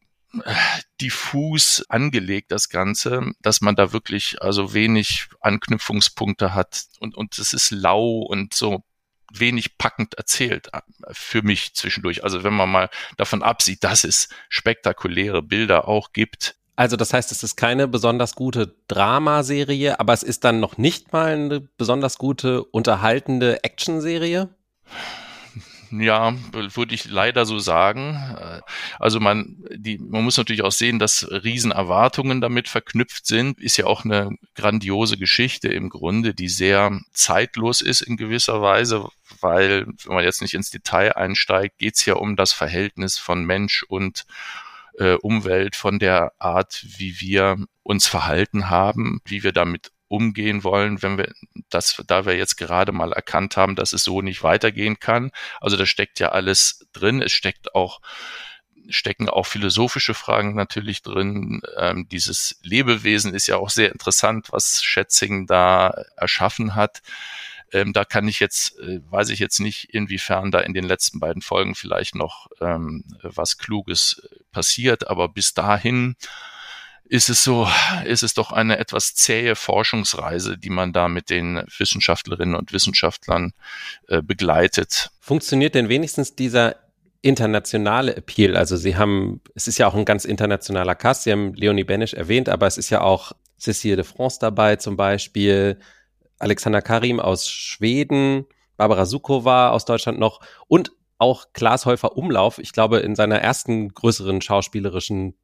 diffus 1.01 1.85
angelegt, 1.89 2.51
das 2.51 2.69
Ganze, 2.69 3.31
dass 3.41 3.61
man 3.61 3.75
da 3.75 3.93
wirklich 3.93 4.41
also 4.41 4.73
wenig 4.73 5.27
Anknüpfungspunkte 5.41 6.53
hat 6.53 6.85
und, 6.99 7.15
und 7.15 7.37
es 7.37 7.53
ist 7.53 7.71
lau 7.71 8.19
und 8.19 8.53
so 8.53 8.83
wenig 9.33 9.77
packend 9.77 10.15
erzählt 10.15 10.69
äh, 10.73 10.81
für 11.11 11.41
mich 11.41 11.73
zwischendurch. 11.73 12.23
Also 12.23 12.43
wenn 12.43 12.53
man 12.53 12.69
mal 12.69 12.89
davon 13.17 13.43
absieht, 13.43 13.83
dass 13.83 14.03
es 14.03 14.29
spektakuläre 14.49 15.41
Bilder 15.41 15.87
auch 15.87 16.13
gibt. 16.13 16.55
Also 16.75 16.97
das 16.97 17.13
heißt, 17.13 17.31
es 17.31 17.43
ist 17.43 17.55
keine 17.55 17.87
besonders 17.87 18.35
gute 18.35 18.75
Dramaserie, 18.87 19.99
aber 19.99 20.13
es 20.13 20.23
ist 20.23 20.43
dann 20.43 20.59
noch 20.59 20.77
nicht 20.77 21.13
mal 21.13 21.33
eine 21.33 21.61
besonders 21.61 22.17
gute 22.17 22.63
unterhaltende 22.63 23.63
Actionserie? 23.63 24.49
Ja, 25.97 26.33
würde 26.51 26.95
ich 26.95 27.05
leider 27.05 27.45
so 27.45 27.59
sagen. 27.59 28.17
Also 28.99 29.19
man, 29.19 29.57
die, 29.75 29.97
man 29.97 30.23
muss 30.23 30.37
natürlich 30.37 30.63
auch 30.63 30.71
sehen, 30.71 30.99
dass 30.99 31.27
Riesenerwartungen 31.29 32.41
damit 32.41 32.69
verknüpft 32.69 33.25
sind. 33.25 33.59
Ist 33.59 33.77
ja 33.77 33.85
auch 33.85 34.03
eine 34.03 34.35
grandiose 34.55 35.17
Geschichte 35.17 35.67
im 35.69 35.89
Grunde, 35.89 36.33
die 36.33 36.49
sehr 36.49 36.99
zeitlos 37.13 37.81
ist 37.81 38.01
in 38.01 38.17
gewisser 38.17 38.61
Weise, 38.61 39.07
weil, 39.41 39.85
wenn 40.03 40.15
man 40.15 40.23
jetzt 40.23 40.41
nicht 40.41 40.53
ins 40.53 40.69
Detail 40.69 41.15
einsteigt, 41.15 41.77
geht 41.77 41.95
es 41.95 42.05
ja 42.05 42.15
um 42.15 42.35
das 42.35 42.53
Verhältnis 42.53 43.17
von 43.17 43.43
Mensch 43.45 43.83
und 43.83 44.25
äh, 44.97 45.15
Umwelt, 45.15 45.75
von 45.75 45.99
der 45.99 46.33
Art, 46.39 46.85
wie 46.97 47.19
wir 47.19 47.57
uns 47.83 48.07
verhalten 48.07 48.69
haben, 48.69 49.21
wie 49.25 49.43
wir 49.43 49.51
damit 49.51 49.91
umgehen 50.07 50.63
wollen, 50.63 51.01
wenn 51.01 51.17
wir 51.17 51.33
das, 51.69 52.01
da 52.07 52.25
wir 52.25 52.37
jetzt 52.37 52.57
gerade 52.57 52.91
mal 52.91 53.11
erkannt 53.11 53.57
haben, 53.57 53.75
dass 53.75 53.93
es 53.93 54.03
so 54.03 54.21
nicht 54.21 54.43
weitergehen 54.43 54.99
kann. 54.99 55.31
Also 55.59 55.77
da 55.77 55.85
steckt 55.85 56.19
ja 56.19 56.29
alles 56.29 56.87
drin. 56.93 57.21
Es 57.21 57.31
steckt 57.31 57.75
auch 57.75 58.01
stecken 58.89 59.29
auch 59.29 59.47
philosophische 59.47 60.13
Fragen 60.13 60.55
natürlich 60.55 61.01
drin. 61.01 61.61
Ähm, 61.77 62.07
dieses 62.07 62.59
Lebewesen 62.61 63.33
ist 63.33 63.47
ja 63.47 63.57
auch 63.57 63.69
sehr 63.71 63.91
interessant, 63.91 64.51
was 64.51 64.83
Schätzing 64.83 65.47
da 65.47 66.03
erschaffen 66.17 66.75
hat. 66.75 67.01
Ähm, 67.71 67.93
da 67.93 68.05
kann 68.05 68.27
ich 68.27 68.39
jetzt, 68.39 68.77
äh, 68.79 69.01
weiß 69.09 69.29
ich 69.29 69.39
jetzt 69.39 69.59
nicht, 69.59 69.93
inwiefern 69.93 70.51
da 70.51 70.59
in 70.59 70.73
den 70.73 70.85
letzten 70.85 71.19
beiden 71.19 71.41
Folgen 71.41 71.75
vielleicht 71.75 72.15
noch 72.15 72.47
ähm, 72.61 73.03
was 73.23 73.57
Kluges 73.57 74.29
passiert, 74.51 75.07
aber 75.07 75.29
bis 75.29 75.53
dahin 75.53 76.15
ist 77.07 77.29
es 77.29 77.43
so, 77.43 77.67
ist 78.05 78.23
es 78.23 78.33
doch 78.33 78.51
eine 78.51 78.79
etwas 78.79 79.13
zähe 79.13 79.55
Forschungsreise, 79.55 80.57
die 80.57 80.69
man 80.69 80.91
da 80.91 81.07
mit 81.07 81.29
den 81.29 81.63
Wissenschaftlerinnen 81.77 82.55
und 82.55 82.73
Wissenschaftlern 82.73 83.53
äh, 84.07 84.21
begleitet. 84.21 85.11
Funktioniert 85.19 85.75
denn 85.75 85.87
wenigstens 85.89 86.35
dieser 86.35 86.77
internationale 87.21 88.15
Appeal? 88.15 88.57
Also 88.57 88.75
Sie 88.75 88.95
haben, 88.95 89.41
es 89.53 89.67
ist 89.67 89.77
ja 89.77 89.87
auch 89.87 89.95
ein 89.95 90.05
ganz 90.05 90.25
internationaler 90.25 90.95
Cast, 90.95 91.23
Sie 91.23 91.31
haben 91.31 91.53
Leonie 91.53 91.83
Benisch 91.83 92.13
erwähnt, 92.13 92.49
aber 92.49 92.65
es 92.65 92.77
ist 92.77 92.89
ja 92.89 93.01
auch 93.01 93.33
Cécile 93.59 93.95
de 93.95 94.03
France 94.03 94.39
dabei 94.41 94.75
zum 94.75 94.97
Beispiel, 94.97 95.79
Alexander 96.39 96.81
Karim 96.81 97.19
aus 97.19 97.49
Schweden, 97.49 98.45
Barbara 98.77 99.05
Sukowa 99.05 99.69
aus 99.69 99.85
Deutschland 99.85 100.19
noch 100.19 100.41
und 100.67 100.91
auch 101.17 101.53
Klaas 101.53 101.85
Häufer 101.85 102.17
Umlauf, 102.17 102.57
ich 102.57 102.73
glaube 102.73 102.97
in 102.99 103.15
seiner 103.15 103.39
ersten 103.39 103.89
größeren 103.93 104.41
schauspielerischen 104.41 105.35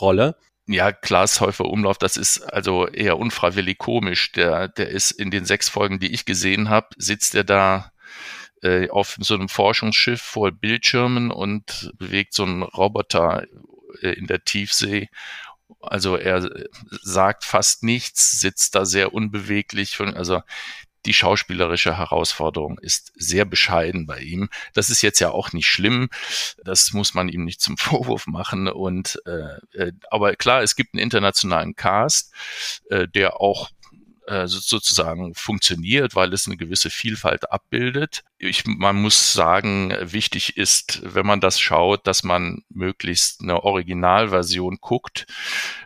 Rolle 0.00 0.36
ja, 0.72 0.92
Klaas 0.92 1.40
Häufer 1.40 1.66
Umlauf, 1.66 1.98
das 1.98 2.16
ist 2.16 2.40
also 2.42 2.86
eher 2.86 3.18
unfreiwillig 3.18 3.78
komisch. 3.78 4.32
Der, 4.32 4.68
der 4.68 4.88
ist 4.88 5.10
in 5.10 5.30
den 5.30 5.44
sechs 5.44 5.68
Folgen, 5.68 5.98
die 6.00 6.12
ich 6.12 6.24
gesehen 6.24 6.68
habe, 6.68 6.88
sitzt 6.96 7.34
er 7.34 7.44
da 7.44 7.92
äh, 8.62 8.88
auf 8.90 9.16
so 9.20 9.34
einem 9.34 9.48
Forschungsschiff 9.48 10.22
voll 10.22 10.52
Bildschirmen 10.52 11.30
und 11.30 11.92
bewegt 11.98 12.34
so 12.34 12.44
einen 12.44 12.62
Roboter 12.62 13.44
äh, 14.00 14.12
in 14.12 14.26
der 14.26 14.44
Tiefsee. 14.44 15.08
Also 15.80 16.16
er 16.16 16.48
sagt 17.02 17.44
fast 17.44 17.82
nichts, 17.82 18.40
sitzt 18.40 18.74
da 18.74 18.84
sehr 18.84 19.14
unbeweglich. 19.14 19.98
Also 20.00 20.42
die 21.06 21.14
schauspielerische 21.14 21.96
Herausforderung 21.98 22.78
ist 22.78 23.12
sehr 23.16 23.44
bescheiden 23.44 24.06
bei 24.06 24.20
ihm. 24.20 24.48
Das 24.74 24.90
ist 24.90 25.02
jetzt 25.02 25.20
ja 25.20 25.30
auch 25.30 25.52
nicht 25.52 25.66
schlimm. 25.66 26.08
Das 26.64 26.92
muss 26.92 27.14
man 27.14 27.28
ihm 27.28 27.44
nicht 27.44 27.60
zum 27.60 27.76
Vorwurf 27.78 28.26
machen. 28.26 28.68
Und 28.68 29.20
äh, 29.26 29.78
äh, 29.78 29.92
aber 30.10 30.34
klar, 30.36 30.62
es 30.62 30.76
gibt 30.76 30.94
einen 30.94 31.02
internationalen 31.02 31.74
Cast, 31.74 32.32
äh, 32.90 33.08
der 33.08 33.40
auch 33.40 33.70
äh, 34.26 34.46
sozusagen 34.46 35.34
funktioniert, 35.34 36.14
weil 36.14 36.32
es 36.32 36.46
eine 36.46 36.56
gewisse 36.56 36.90
Vielfalt 36.90 37.50
abbildet. 37.50 38.22
Ich, 38.44 38.64
man 38.66 39.00
muss 39.00 39.32
sagen, 39.32 39.94
wichtig 40.00 40.56
ist, 40.56 41.00
wenn 41.04 41.24
man 41.24 41.40
das 41.40 41.60
schaut, 41.60 42.08
dass 42.08 42.24
man 42.24 42.64
möglichst 42.70 43.40
eine 43.40 43.62
Originalversion 43.62 44.78
guckt, 44.80 45.28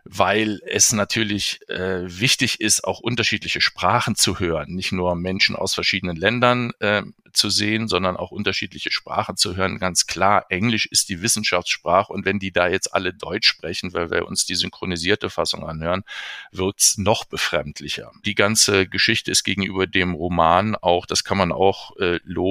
weil 0.05 0.61
es 0.67 0.91
natürlich 0.95 1.61
äh, 1.69 2.05
wichtig 2.07 2.63
ist, 2.63 2.83
auch 2.85 3.01
unterschiedliche 3.01 3.61
Sprachen 3.61 4.15
zu 4.15 4.39
hören, 4.39 4.75
nicht 4.75 4.91
nur 4.91 5.15
Menschen 5.17 5.55
aus 5.55 5.75
verschiedenen 5.75 6.17
Ländern 6.17 6.73
äh, 6.79 7.03
zu 7.37 7.51
sehen, 7.51 7.87
sondern 7.87 8.17
auch 8.17 8.31
unterschiedliche 8.31 8.91
Sprachen 8.91 9.37
zu 9.37 9.57
hören. 9.57 9.79
Ganz 9.79 10.07
klar, 10.07 10.47
Englisch 10.49 10.87
ist 10.87 11.09
die 11.11 11.23
Wissenschaftssprache 11.23 12.13
und 12.13 12.25
wenn 12.25 12.39
die 12.39 12.53
da 12.53 12.69
jetzt 12.69 12.95
alle 12.95 13.13
Deutsch 13.13 13.47
sprechen, 13.47 13.93
weil 13.93 14.11
wir 14.11 14.27
uns 14.27 14.47
die 14.47 14.55
synchronisierte 14.55 15.29
Fassung 15.29 15.69
anhören, 15.69 16.05
wird's 16.51 16.97
noch 16.97 17.27
befremdlicher. 17.27 18.11
Die 18.25 18.35
ganze 18.35 18.89
Geschichte 18.89 19.31
ist 19.31 19.45
gegenüber 19.45 19.87
dem 19.87 20.15
Roman 20.15 20.75
auch, 20.75 21.05
das 21.05 21.23
kann 21.25 21.37
man 21.37 21.53
auch 21.53 21.95
äh, 21.99 22.19
loben, 22.25 22.46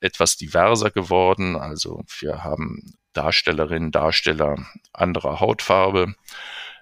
etwas 0.00 0.36
diverser 0.36 0.90
geworden. 0.90 1.56
Also 1.56 2.04
wir 2.20 2.42
haben 2.42 2.94
Darstellerinnen, 3.12 3.90
Darsteller 3.90 4.56
anderer 4.92 5.40
Hautfarbe. 5.40 6.14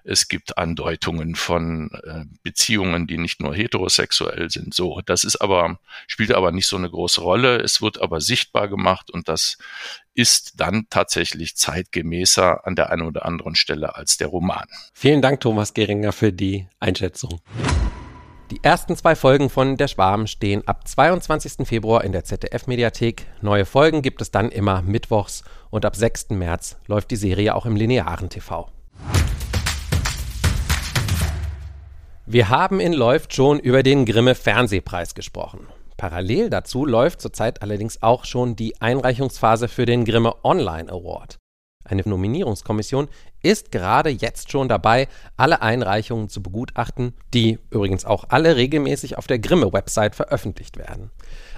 Es 0.03 0.29
gibt 0.29 0.57
Andeutungen 0.57 1.35
von 1.35 1.91
äh, 2.03 2.23
Beziehungen, 2.41 3.07
die 3.07 3.17
nicht 3.17 3.41
nur 3.41 3.53
heterosexuell 3.53 4.49
sind. 4.49 4.73
So, 4.73 5.01
das 5.05 5.25
ist 5.25 5.35
aber, 5.35 5.79
spielt 6.07 6.31
aber 6.31 6.53
nicht 6.53 6.67
so 6.67 6.77
eine 6.77 6.89
große 6.89 7.19
Rolle. 7.19 7.57
Es 7.57 7.81
wird 7.81 8.01
aber 8.01 8.21
sichtbar 8.21 8.69
gemacht 8.69 9.11
und 9.11 9.27
das 9.27 9.57
ist 10.13 10.61
dann 10.61 10.87
tatsächlich 10.89 11.57
zeitgemäßer 11.57 12.65
an 12.65 12.75
der 12.77 12.89
einen 12.89 13.01
oder 13.01 13.25
anderen 13.25 13.55
Stelle 13.55 13.95
als 13.95 14.15
der 14.15 14.27
Roman. 14.27 14.65
Vielen 14.93 15.21
Dank, 15.21 15.41
Thomas 15.41 15.73
Geringer, 15.73 16.13
für 16.13 16.31
die 16.31 16.67
Einschätzung. 16.79 17.41
Die 18.49 18.63
ersten 18.63 18.95
zwei 18.95 19.13
Folgen 19.17 19.49
von 19.49 19.75
Der 19.75 19.89
Schwarm 19.89 20.25
stehen 20.25 20.65
ab 20.69 20.87
22. 20.87 21.67
Februar 21.67 22.05
in 22.05 22.13
der 22.13 22.23
ZDF-Mediathek. 22.23 23.25
Neue 23.41 23.65
Folgen 23.65 24.01
gibt 24.01 24.21
es 24.21 24.31
dann 24.31 24.51
immer 24.51 24.81
mittwochs 24.81 25.43
und 25.69 25.83
ab 25.83 25.97
6. 25.97 26.29
März 26.29 26.77
läuft 26.87 27.11
die 27.11 27.17
Serie 27.17 27.55
auch 27.55 27.65
im 27.65 27.75
linearen 27.75 28.29
TV. 28.29 28.69
Wir 32.25 32.47
haben 32.47 32.79
in 32.79 32.93
Läuft 32.93 33.33
schon 33.33 33.59
über 33.59 33.83
den 33.83 34.05
Grimme 34.05 34.33
Fernsehpreis 34.33 35.13
gesprochen. 35.13 35.67
Parallel 35.97 36.49
dazu 36.49 36.85
läuft 36.85 37.19
zurzeit 37.19 37.61
allerdings 37.61 38.01
auch 38.01 38.23
schon 38.23 38.55
die 38.55 38.79
Einreichungsphase 38.79 39.67
für 39.67 39.85
den 39.85 40.05
Grimme 40.05 40.33
Online 40.45 40.89
Award. 40.89 41.37
Eine 41.87 42.03
Nominierungskommission 42.05 43.07
ist 43.41 43.71
gerade 43.71 44.09
jetzt 44.09 44.51
schon 44.51 44.67
dabei, 44.67 45.07
alle 45.37 45.61
Einreichungen 45.61 46.29
zu 46.29 46.43
begutachten, 46.43 47.13
die 47.33 47.59
übrigens 47.69 48.05
auch 48.05 48.25
alle 48.29 48.55
regelmäßig 48.55 49.17
auf 49.17 49.27
der 49.27 49.39
Grimme-Website 49.39 50.15
veröffentlicht 50.15 50.77
werden. 50.77 51.11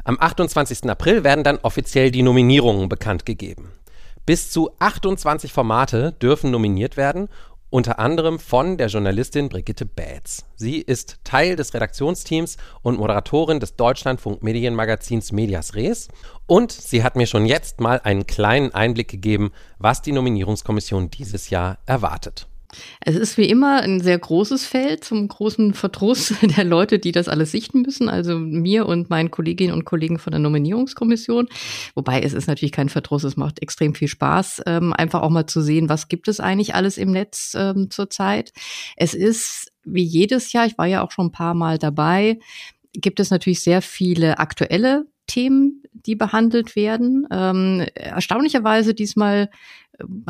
Am 0.04 0.18
28. 0.20 0.90
April 0.90 1.24
werden 1.24 1.44
dann 1.44 1.60
offiziell 1.64 2.12
die 2.12 2.22
Nominierungen 2.22 2.90
bekannt 2.90 3.26
gegeben. 3.26 3.72
Bis 4.26 4.52
zu 4.52 4.72
28 4.78 5.52
Formate 5.52 6.12
dürfen 6.12 6.52
nominiert 6.52 6.98
werden 6.98 7.30
unter 7.70 8.00
anderem 8.00 8.40
von 8.40 8.78
der 8.78 8.88
Journalistin 8.88 9.48
Brigitte 9.48 9.86
Bätz. 9.86 10.46
Sie 10.56 10.82
ist 10.82 11.20
Teil 11.24 11.56
des 11.56 11.74
Redaktionsteams 11.74 12.58
und 12.82 13.00
Moderatorin 13.00 13.60
des 13.60 13.76
Deutschlandfunk 13.76 14.44
Medienmagazins 14.44 15.32
Medias 15.32 15.76
Res 15.76 16.10
und 16.48 16.72
sie 16.72 17.04
hat 17.04 17.16
mir 17.16 17.28
schon 17.28 17.46
jetzt 17.46 17.80
mal 17.80 18.02
einen 18.04 18.28
kleinen 18.28 18.74
Einblick 18.74 19.08
gegeben, 19.08 19.52
was 19.78 20.02
die 20.02 20.12
Nominierungskommission 20.12 21.10
dieses 21.10 21.50
Jahr 21.50 21.78
erwartet. 21.86 22.49
Es 23.02 23.16
ist 23.16 23.38
wie 23.38 23.50
immer 23.50 23.82
ein 23.82 24.00
sehr 24.00 24.20
großes 24.20 24.66
Feld 24.66 25.04
zum 25.04 25.28
großen 25.28 25.74
Verdruss 25.74 26.34
der 26.58 26.64
Leute, 26.64 27.00
die 27.00 27.12
das 27.12 27.28
alles 27.28 27.52
sichten 27.52 27.82
müssen, 27.82 28.10
also 28.10 28.38
mir 28.38 28.86
und 28.86 29.10
meinen 29.10 29.32
Kolleginnen 29.32 29.74
und 29.74 29.86
Kollegen 29.86 30.20
von 30.20 30.32
der 30.32 30.40
Nominierungskommission. 30.40 31.48
Wobei 31.96 32.22
es 32.22 32.34
ist 32.34 32.48
natürlich 32.48 32.72
kein 32.72 32.90
Verdruss, 32.90 33.24
es 33.24 33.38
macht 33.38 33.62
extrem 33.62 33.96
viel 33.96 34.08
Spaß, 34.08 34.64
ähm, 34.66 34.94
einfach 34.94 35.22
auch 35.22 35.30
mal 35.30 35.48
zu 35.48 35.62
sehen, 35.62 35.90
was 35.90 36.08
gibt 36.08 36.28
es 36.28 36.40
eigentlich 36.40 36.76
alles 36.76 36.98
im 36.98 37.12
Netz 37.12 37.56
ähm, 37.58 37.90
zurzeit. 37.90 38.54
Es 38.96 39.14
ist 39.14 39.72
wie 39.84 40.04
jedes 40.04 40.54
Jahr, 40.54 40.66
ich 40.66 40.78
war 40.78 40.86
ja 40.86 41.04
auch 41.04 41.12
schon 41.12 41.28
ein 41.28 41.32
paar 41.32 41.54
Mal 41.54 41.78
dabei, 41.78 42.40
gibt 42.94 43.20
es 43.20 43.32
natürlich 43.32 43.62
sehr 43.62 43.82
viele 43.82 44.40
aktuelle 44.40 45.06
Themen, 45.28 45.84
die 45.94 46.16
behandelt 46.16 46.76
werden. 46.76 47.28
Ähm, 47.32 47.86
erstaunlicherweise 47.94 48.94
diesmal 48.94 49.50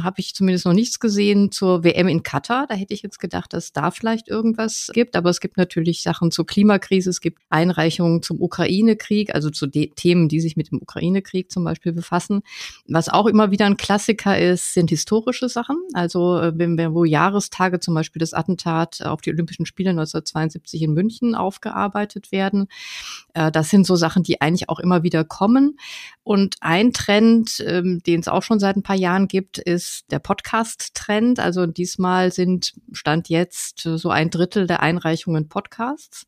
habe 0.01 0.19
ich 0.19 0.33
zumindest 0.33 0.65
noch 0.65 0.73
nichts 0.73 0.99
gesehen 0.99 1.51
zur 1.51 1.83
WM 1.83 2.07
in 2.07 2.23
Katar. 2.23 2.67
Da 2.67 2.75
hätte 2.75 2.93
ich 2.93 3.01
jetzt 3.01 3.19
gedacht, 3.19 3.53
dass 3.53 3.73
da 3.73 3.91
vielleicht 3.91 4.27
irgendwas 4.27 4.89
gibt. 4.93 5.15
Aber 5.15 5.29
es 5.29 5.39
gibt 5.39 5.57
natürlich 5.57 6.01
Sachen 6.01 6.31
zur 6.31 6.45
Klimakrise. 6.45 7.09
Es 7.09 7.21
gibt 7.21 7.41
Einreichungen 7.49 8.21
zum 8.21 8.41
Ukraine-Krieg, 8.41 9.33
also 9.33 9.49
zu 9.49 9.67
Themen, 9.67 10.29
die 10.29 10.39
sich 10.39 10.57
mit 10.57 10.71
dem 10.71 10.81
Ukraine-Krieg 10.81 11.51
zum 11.51 11.63
Beispiel 11.63 11.93
befassen. 11.93 12.41
Was 12.87 13.09
auch 13.09 13.27
immer 13.27 13.51
wieder 13.51 13.65
ein 13.65 13.77
Klassiker 13.77 14.37
ist, 14.39 14.73
sind 14.73 14.89
historische 14.89 15.49
Sachen. 15.49 15.77
Also 15.93 16.39
äh, 16.39 16.53
wenn 16.55 16.77
wir, 16.77 16.93
wo 16.93 17.05
Jahrestage 17.05 17.79
zum 17.79 17.93
Beispiel 17.93 18.19
das 18.19 18.33
Attentat 18.33 19.01
auf 19.01 19.21
die 19.21 19.31
Olympischen 19.31 19.65
Spiele 19.65 19.91
1972 19.91 20.81
in 20.81 20.93
München 20.93 21.35
aufgearbeitet 21.35 22.31
werden. 22.31 22.67
Äh, 23.33 23.51
das 23.51 23.69
sind 23.69 23.85
so 23.85 23.95
Sachen, 23.95 24.23
die 24.23 24.41
eigentlich 24.41 24.69
auch 24.69 24.79
immer 24.79 25.03
wieder 25.03 25.23
kommen. 25.23 25.77
Und 26.23 26.57
ein 26.61 26.93
Trend, 26.93 27.63
ähm, 27.65 28.01
den 28.05 28.19
es 28.19 28.27
auch 28.27 28.43
schon 28.43 28.59
seit 28.59 28.75
ein 28.75 28.83
paar 28.83 28.95
Jahren 28.95 29.27
gibt, 29.27 29.58
ist 29.59 30.11
der 30.11 30.19
Podcast-Trend. 30.19 31.39
Also 31.39 31.65
diesmal 31.65 32.31
sind, 32.31 32.73
stand 32.91 33.29
jetzt 33.29 33.81
so 33.81 34.09
ein 34.09 34.29
Drittel 34.29 34.67
der 34.67 34.81
Einreichungen 34.81 35.49
Podcasts. 35.49 36.27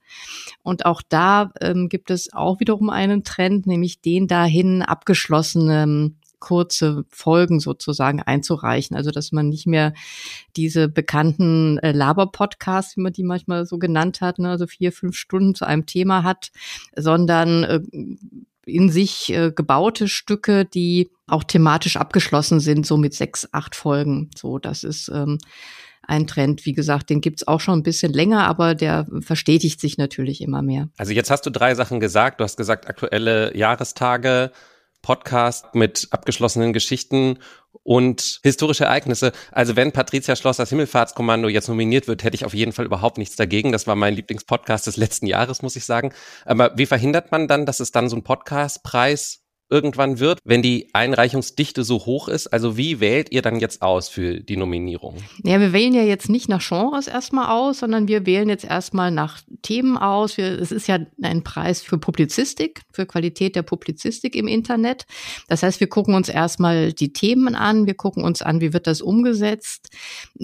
Und 0.64 0.86
auch 0.86 1.02
da 1.08 1.52
ähm, 1.62 1.90
gibt 1.90 2.12
es 2.12 2.34
auch 2.34 2.60
wiederum 2.60 2.90
einen 2.90 3.24
Trend, 3.24 3.68
nämlich 3.68 4.02
den 4.02 4.28
dahin 4.28 4.82
abgeschlossene 4.82 6.12
kurze 6.42 7.06
Folgen 7.08 7.62
sozusagen 7.62 8.22
einzureichen. 8.22 8.98
Also 8.98 9.12
dass 9.12 9.32
man 9.32 9.48
nicht 9.48 9.68
mehr 9.68 9.94
diese 10.58 10.90
bekannten 10.90 11.78
äh, 11.78 11.94
Laber-Podcasts, 11.94 12.98
wie 12.98 13.02
man 13.02 13.14
die 13.14 13.24
manchmal 13.24 13.66
so 13.66 13.78
genannt 13.78 14.20
hat, 14.20 14.40
ne, 14.40 14.50
also 14.50 14.68
vier, 14.68 14.92
fünf 14.92 15.16
Stunden 15.16 15.56
zu 15.56 15.66
einem 15.66 15.86
Thema 15.86 16.24
hat, 16.24 16.52
sondern 16.98 17.64
äh, 17.64 17.80
in 18.66 18.90
sich 18.90 19.32
äh, 19.32 19.52
gebaute 19.52 20.08
Stücke, 20.08 20.66
die 20.66 21.12
auch 21.28 21.44
thematisch 21.44 21.98
abgeschlossen 21.98 22.60
sind, 22.60 22.86
so 22.86 22.98
mit 22.98 23.14
sechs, 23.14 23.48
acht 23.52 23.76
Folgen. 23.76 24.30
So, 24.36 24.60
das 24.60 24.84
ist 24.84 25.10
ähm, 25.10 25.40
ein 26.04 26.28
Trend. 26.28 26.66
Wie 26.66 26.74
gesagt, 26.74 27.10
den 27.10 27.22
gibt's 27.22 27.48
auch 27.48 27.60
schon 27.60 27.80
ein 27.80 27.84
bisschen 27.84 28.14
länger, 28.14 28.46
aber 28.46 28.76
der 28.76 29.08
verstetigt 29.22 29.80
sich 29.80 29.98
natürlich 29.98 30.42
immer 30.42 30.62
mehr. 30.62 30.90
Also 30.98 31.14
jetzt 31.14 31.32
hast 31.32 31.46
du 31.46 31.50
drei 31.50 31.76
Sachen 31.76 32.00
gesagt. 32.00 32.40
Du 32.40 32.44
hast 32.44 32.58
gesagt, 32.58 32.88
aktuelle 32.88 33.56
Jahrestage, 33.58 34.52
Podcast 35.02 35.74
mit 35.74 36.08
abgeschlossenen 36.12 36.74
Geschichten 36.74 37.40
und 37.84 38.40
historische 38.44 38.86
Ereignisse. 38.86 39.32
Also 39.52 39.76
wenn 39.76 39.92
Patricia 39.92 40.36
Schloss 40.36 40.58
das 40.58 40.70
Himmelfahrtskommando 40.70 41.50
jetzt 41.50 41.68
nominiert 41.68 42.08
wird, 42.08 42.24
hätte 42.24 42.36
ich 42.36 42.46
auf 42.46 42.54
jeden 42.54 42.72
Fall 42.72 42.86
überhaupt 42.86 43.18
nichts 43.18 43.36
dagegen. 43.36 43.72
Das 43.72 43.88
war 43.88 43.96
mein 43.96 44.14
Lieblingspodcast 44.14 44.88
des 44.88 44.98
letzten 44.98 45.26
Jahres, 45.26 45.62
muss 45.62 45.76
ich 45.76 45.86
sagen. 45.86 46.14
Aber 46.46 46.78
wie 46.78 46.86
verhindert 46.86 47.32
man 47.32 47.48
dann, 47.48 47.66
dass 47.66 47.80
es 47.80 47.92
dann 47.92 48.10
so 48.10 48.16
einen 48.16 48.24
Podcastpreis 48.24 49.41
irgendwann 49.72 50.20
wird, 50.20 50.40
wenn 50.44 50.62
die 50.62 50.90
Einreichungsdichte 50.94 51.84
so 51.84 52.06
hoch 52.06 52.28
ist? 52.28 52.48
Also 52.48 52.78
wie 52.78 53.00
wählt 53.00 53.32
ihr 53.32 53.42
dann 53.42 53.60
jetzt 53.60 53.82
aus 53.82 54.10
für 54.10 54.42
die 54.42 54.58
Nominierung? 54.58 55.18
Ja, 55.44 55.60
wir 55.60 55.74
wählen 55.74 55.94
ja 55.94 56.04
jetzt 56.04 56.30
nicht 56.30 56.50
nach 56.50 56.62
Genres 56.68 57.08
erstmal 57.08 57.50
aus, 57.50 57.80
sondern 57.80 58.08
wir 58.08 58.26
wählen 58.26 58.50
jetzt 58.50 58.66
erstmal 58.66 59.10
nach 59.10 59.40
Themen 59.62 59.98
aus. 59.98 60.38
Wir, 60.38 60.60
es 60.60 60.72
ist 60.72 60.88
ja 60.88 61.00
ein 61.22 61.44
Preis 61.44 61.82
für 61.82 61.98
Publizistik, 61.98 62.82
für 62.92 63.06
Qualität 63.06 63.56
der 63.56 63.64
Publizistik 63.64 64.36
im 64.36 64.48
Internet. 64.48 65.06
Das 65.48 65.64
heißt, 65.64 65.80
wir 65.80 65.88
gucken 65.88 66.14
uns 66.14 66.30
erstmal 66.30 66.94
die 66.94 67.14
Themen 67.14 67.56
an, 67.56 67.88
wir 67.88 67.96
gucken 67.96 68.24
uns 68.24 68.42
an, 68.42 68.62
wie 68.62 68.74
wird 68.74 68.88
das 68.88 69.02
umgesetzt. 69.02 69.90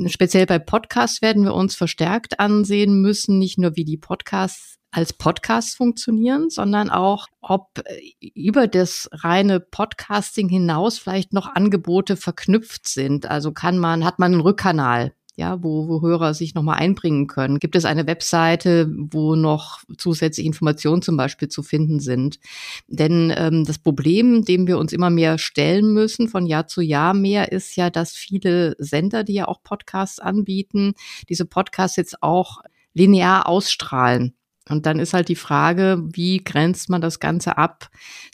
Speziell 0.07 0.45
bei 0.45 0.59
Podcasts 0.59 1.21
werden 1.21 1.43
wir 1.43 1.53
uns 1.53 1.75
verstärkt 1.75 2.39
ansehen 2.39 3.01
müssen, 3.01 3.37
nicht 3.37 3.57
nur 3.57 3.75
wie 3.75 3.85
die 3.85 3.97
Podcasts 3.97 4.76
als 4.97 5.13
Podcast 5.13 5.77
funktionieren, 5.77 6.49
sondern 6.49 6.89
auch, 6.89 7.27
ob 7.39 7.83
äh, 7.85 8.29
über 8.33 8.65
das 8.65 9.07
reine 9.11 9.59
Podcasting 9.59 10.49
hinaus 10.49 10.97
vielleicht 10.97 11.33
noch 11.33 11.53
Angebote 11.53 12.17
verknüpft 12.17 12.87
sind. 12.87 13.27
Also 13.27 13.51
kann 13.51 13.77
man, 13.77 14.03
hat 14.03 14.17
man 14.17 14.31
einen 14.33 14.41
Rückkanal, 14.41 15.13
ja, 15.35 15.61
wo, 15.61 15.87
wo 15.87 16.01
Hörer 16.01 16.33
sich 16.33 16.55
nochmal 16.55 16.79
einbringen 16.79 17.27
können? 17.27 17.59
Gibt 17.59 17.75
es 17.75 17.85
eine 17.85 18.07
Webseite, 18.07 18.91
wo 18.97 19.35
noch 19.35 19.83
zusätzliche 19.99 20.47
Informationen 20.47 21.03
zum 21.03 21.15
Beispiel 21.15 21.47
zu 21.47 21.61
finden 21.61 21.99
sind? 21.99 22.39
Denn 22.87 23.31
ähm, 23.37 23.65
das 23.65 23.77
Problem, 23.77 24.45
dem 24.45 24.65
wir 24.65 24.79
uns 24.79 24.93
immer 24.93 25.11
mehr 25.11 25.37
stellen 25.37 25.93
müssen, 25.93 26.27
von 26.27 26.47
Jahr 26.47 26.65
zu 26.65 26.81
Jahr 26.81 27.13
mehr, 27.13 27.51
ist 27.51 27.75
ja, 27.75 27.91
dass 27.91 28.13
viele 28.13 28.75
Sender, 28.79 29.23
die 29.23 29.35
ja 29.35 29.47
auch 29.47 29.61
Podcasts 29.61 30.17
anbieten, 30.17 30.95
diese 31.29 31.45
Podcasts 31.45 31.97
jetzt 31.97 32.23
auch 32.23 32.63
linear 32.95 33.47
ausstrahlen. 33.47 34.33
Und 34.69 34.85
dann 34.85 34.99
ist 34.99 35.13
halt 35.13 35.29
die 35.29 35.35
Frage, 35.35 36.03
wie 36.11 36.43
grenzt 36.43 36.89
man 36.89 37.01
das 37.01 37.19
Ganze 37.19 37.57
ab 37.57 37.89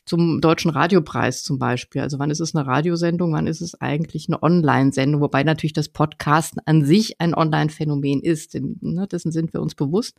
zum 0.05 0.41
Deutschen 0.41 0.71
Radiopreis 0.71 1.43
zum 1.43 1.59
Beispiel? 1.59 2.01
Also 2.01 2.19
wann 2.19 2.31
ist 2.31 2.39
es 2.39 2.55
eine 2.55 2.65
Radiosendung, 2.65 3.33
wann 3.33 3.47
ist 3.47 3.61
es 3.61 3.79
eigentlich 3.79 4.27
eine 4.27 4.41
Online-Sendung? 4.41 5.21
Wobei 5.21 5.43
natürlich 5.43 5.73
das 5.73 5.89
Podcasten 5.89 6.61
an 6.65 6.85
sich 6.85 7.19
ein 7.21 7.35
Online-Phänomen 7.35 8.21
ist. 8.21 8.55
Ne, 8.55 9.07
dessen 9.07 9.31
sind 9.31 9.53
wir 9.53 9.61
uns 9.61 9.75
bewusst. 9.75 10.17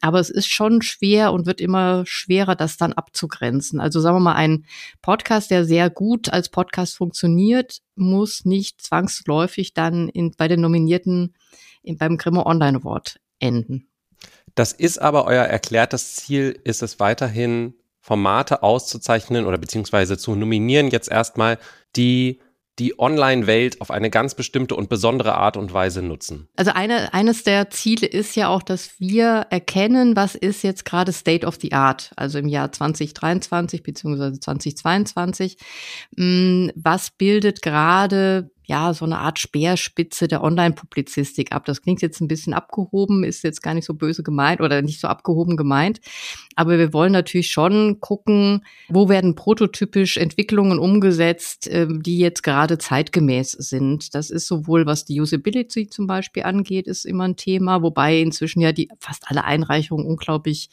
Aber 0.00 0.20
es 0.20 0.30
ist 0.30 0.48
schon 0.48 0.82
schwer 0.82 1.32
und 1.32 1.46
wird 1.46 1.60
immer 1.60 2.04
schwerer, 2.06 2.54
das 2.54 2.76
dann 2.76 2.92
abzugrenzen. 2.92 3.80
Also 3.80 4.00
sagen 4.00 4.16
wir 4.16 4.20
mal, 4.20 4.34
ein 4.34 4.66
Podcast, 5.00 5.50
der 5.50 5.64
sehr 5.64 5.90
gut 5.90 6.28
als 6.32 6.48
Podcast 6.50 6.96
funktioniert, 6.96 7.80
muss 7.94 8.44
nicht 8.44 8.82
zwangsläufig 8.82 9.72
dann 9.72 10.08
in, 10.08 10.32
bei 10.36 10.48
den 10.48 10.60
Nominierten 10.60 11.34
in, 11.82 11.96
beim 11.96 12.18
Grimme 12.18 12.44
Online 12.44 12.78
Award 12.78 13.20
enden. 13.38 13.88
Das 14.56 14.72
ist 14.72 14.98
aber 14.98 15.26
euer 15.26 15.44
erklärtes 15.44 16.16
Ziel, 16.16 16.58
ist 16.64 16.82
es 16.82 16.98
weiterhin 16.98 17.74
Formate 18.00 18.62
auszuzeichnen 18.62 19.46
oder 19.46 19.58
beziehungsweise 19.58 20.16
zu 20.16 20.34
nominieren 20.34 20.88
jetzt 20.88 21.10
erstmal, 21.10 21.58
die 21.94 22.40
die 22.78 22.98
Online-Welt 22.98 23.80
auf 23.80 23.90
eine 23.90 24.10
ganz 24.10 24.34
bestimmte 24.34 24.74
und 24.74 24.88
besondere 24.88 25.34
Art 25.34 25.56
und 25.56 25.72
Weise 25.72 26.02
nutzen? 26.02 26.48
Also 26.56 26.72
eine, 26.72 27.12
eines 27.14 27.42
der 27.42 27.70
Ziele 27.70 28.06
ist 28.06 28.36
ja 28.36 28.48
auch, 28.48 28.62
dass 28.62 28.98
wir 28.98 29.46
erkennen, 29.50 30.14
was 30.14 30.34
ist 30.34 30.62
jetzt 30.62 30.84
gerade 30.84 31.12
State 31.12 31.46
of 31.46 31.56
the 31.60 31.72
Art, 31.72 32.12
also 32.16 32.38
im 32.38 32.48
Jahr 32.48 32.72
2023 32.72 33.82
beziehungsweise 33.82 34.40
2022. 34.40 35.56
Mm, 36.16 36.68
was 36.74 37.10
bildet 37.10 37.62
gerade 37.62 38.50
ja, 38.66 38.92
so 38.92 39.04
eine 39.04 39.18
Art 39.18 39.38
Speerspitze 39.38 40.26
der 40.26 40.42
Online-Publizistik 40.42 41.52
ab. 41.52 41.64
Das 41.64 41.82
klingt 41.82 42.02
jetzt 42.02 42.20
ein 42.20 42.26
bisschen 42.26 42.52
abgehoben, 42.52 43.22
ist 43.22 43.44
jetzt 43.44 43.62
gar 43.62 43.74
nicht 43.74 43.84
so 43.84 43.94
böse 43.94 44.24
gemeint 44.24 44.60
oder 44.60 44.82
nicht 44.82 45.00
so 45.00 45.06
abgehoben 45.06 45.56
gemeint. 45.56 46.00
Aber 46.56 46.76
wir 46.76 46.92
wollen 46.92 47.12
natürlich 47.12 47.50
schon 47.50 48.00
gucken, 48.00 48.64
wo 48.88 49.08
werden 49.08 49.36
prototypisch 49.36 50.16
Entwicklungen 50.16 50.80
umgesetzt, 50.80 51.68
ähm, 51.70 52.02
die 52.02 52.18
jetzt 52.18 52.42
gerade 52.42 52.76
zeitgemäß 52.78 53.52
sind. 53.52 54.14
Das 54.14 54.30
ist 54.30 54.48
sowohl, 54.48 54.84
was 54.84 55.04
die 55.04 55.20
Usability 55.20 55.88
zum 55.88 56.08
Beispiel 56.08 56.42
angeht, 56.42 56.88
ist 56.88 57.06
immer 57.06 57.24
ein 57.24 57.36
Thema, 57.36 57.82
wobei 57.82 58.18
inzwischen 58.18 58.60
ja 58.60 58.72
die 58.72 58.88
fast 58.98 59.24
alle 59.28 59.44
Einreichungen 59.44 60.06
unglaublich 60.06 60.70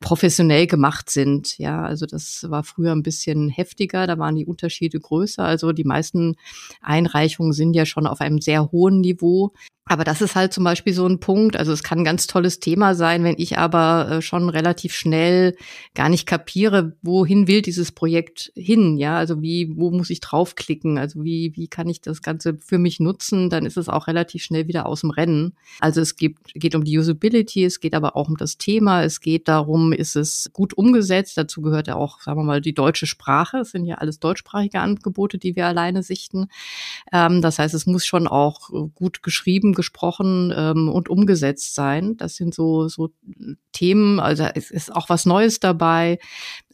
professionell 0.00 0.66
gemacht 0.66 1.10
sind. 1.10 1.58
Ja, 1.58 1.82
also 1.82 2.06
das 2.06 2.46
war 2.48 2.64
früher 2.64 2.92
ein 2.92 3.02
bisschen 3.02 3.50
heftiger, 3.50 4.06
da 4.06 4.18
waren 4.18 4.34
die 4.34 4.46
Unterschiede 4.46 4.98
größer. 4.98 5.44
Also 5.44 5.72
die 5.72 5.84
meisten 5.84 6.36
Einreichungen 6.80 7.52
sind 7.52 7.74
ja 7.74 7.84
schon 7.86 8.06
auf 8.06 8.20
einem 8.20 8.40
sehr 8.40 8.72
hohen 8.72 9.00
Niveau. 9.00 9.52
Aber 9.90 10.04
das 10.04 10.20
ist 10.20 10.36
halt 10.36 10.52
zum 10.52 10.62
Beispiel 10.62 10.92
so 10.92 11.04
ein 11.04 11.18
Punkt. 11.18 11.56
Also 11.56 11.72
es 11.72 11.82
kann 11.82 11.98
ein 11.98 12.04
ganz 12.04 12.28
tolles 12.28 12.60
Thema 12.60 12.94
sein, 12.94 13.24
wenn 13.24 13.34
ich 13.38 13.58
aber 13.58 14.08
äh, 14.08 14.22
schon 14.22 14.48
relativ 14.48 14.94
schnell 14.94 15.56
gar 15.96 16.08
nicht 16.08 16.26
kapiere, 16.26 16.96
wohin 17.02 17.48
will 17.48 17.60
dieses 17.60 17.90
Projekt 17.90 18.52
hin? 18.54 18.98
Ja, 18.98 19.16
also 19.16 19.42
wie, 19.42 19.76
wo 19.76 19.90
muss 19.90 20.10
ich 20.10 20.20
draufklicken? 20.20 20.96
Also 20.96 21.24
wie, 21.24 21.56
wie 21.56 21.66
kann 21.66 21.88
ich 21.88 22.00
das 22.00 22.22
Ganze 22.22 22.56
für 22.64 22.78
mich 22.78 23.00
nutzen? 23.00 23.50
Dann 23.50 23.66
ist 23.66 23.76
es 23.76 23.88
auch 23.88 24.06
relativ 24.06 24.44
schnell 24.44 24.68
wieder 24.68 24.86
aus 24.86 25.00
dem 25.00 25.10
Rennen. 25.10 25.54
Also 25.80 26.00
es 26.00 26.14
geht, 26.14 26.36
geht 26.54 26.76
um 26.76 26.84
die 26.84 26.96
Usability, 26.96 27.64
es 27.64 27.80
geht 27.80 27.94
aber 27.94 28.14
auch 28.14 28.28
um 28.28 28.36
das 28.36 28.58
Thema. 28.58 29.02
Es 29.02 29.20
geht 29.20 29.48
darum, 29.48 29.92
ist 29.92 30.14
es 30.14 30.50
gut 30.52 30.72
umgesetzt? 30.72 31.36
Dazu 31.36 31.62
gehört 31.62 31.88
ja 31.88 31.96
auch, 31.96 32.20
sagen 32.20 32.38
wir 32.38 32.44
mal, 32.44 32.60
die 32.60 32.74
deutsche 32.74 33.08
Sprache. 33.08 33.58
Es 33.58 33.72
sind 33.72 33.86
ja 33.86 33.96
alles 33.96 34.20
deutschsprachige 34.20 34.78
Angebote, 34.78 35.36
die 35.36 35.56
wir 35.56 35.66
alleine 35.66 36.04
sichten. 36.04 36.46
Ähm, 37.12 37.42
das 37.42 37.58
heißt, 37.58 37.74
es 37.74 37.86
muss 37.86 38.06
schon 38.06 38.28
auch 38.28 38.70
gut 38.94 39.24
geschrieben, 39.24 39.74
gesprochen 39.80 40.52
ähm, 40.54 40.88
und 40.88 41.08
umgesetzt 41.08 41.74
sein. 41.74 42.16
Das 42.18 42.36
sind 42.36 42.54
so, 42.54 42.88
so 42.88 43.10
Themen, 43.72 44.20
also 44.20 44.44
es 44.54 44.70
ist 44.70 44.94
auch 44.94 45.08
was 45.08 45.24
Neues 45.24 45.58
dabei. 45.58 46.18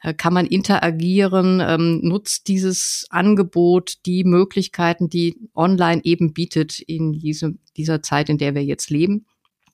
Äh, 0.02 0.14
kann 0.14 0.34
man 0.34 0.46
interagieren? 0.46 1.62
Ähm, 1.64 2.00
nutzt 2.02 2.48
dieses 2.48 3.06
Angebot 3.10 4.04
die 4.06 4.24
Möglichkeiten, 4.24 5.08
die 5.08 5.38
online 5.54 6.00
eben 6.04 6.32
bietet 6.32 6.80
in 6.80 7.12
diese, 7.12 7.54
dieser 7.76 8.02
Zeit, 8.02 8.28
in 8.28 8.38
der 8.38 8.54
wir 8.54 8.64
jetzt 8.64 8.90
leben? 8.90 9.26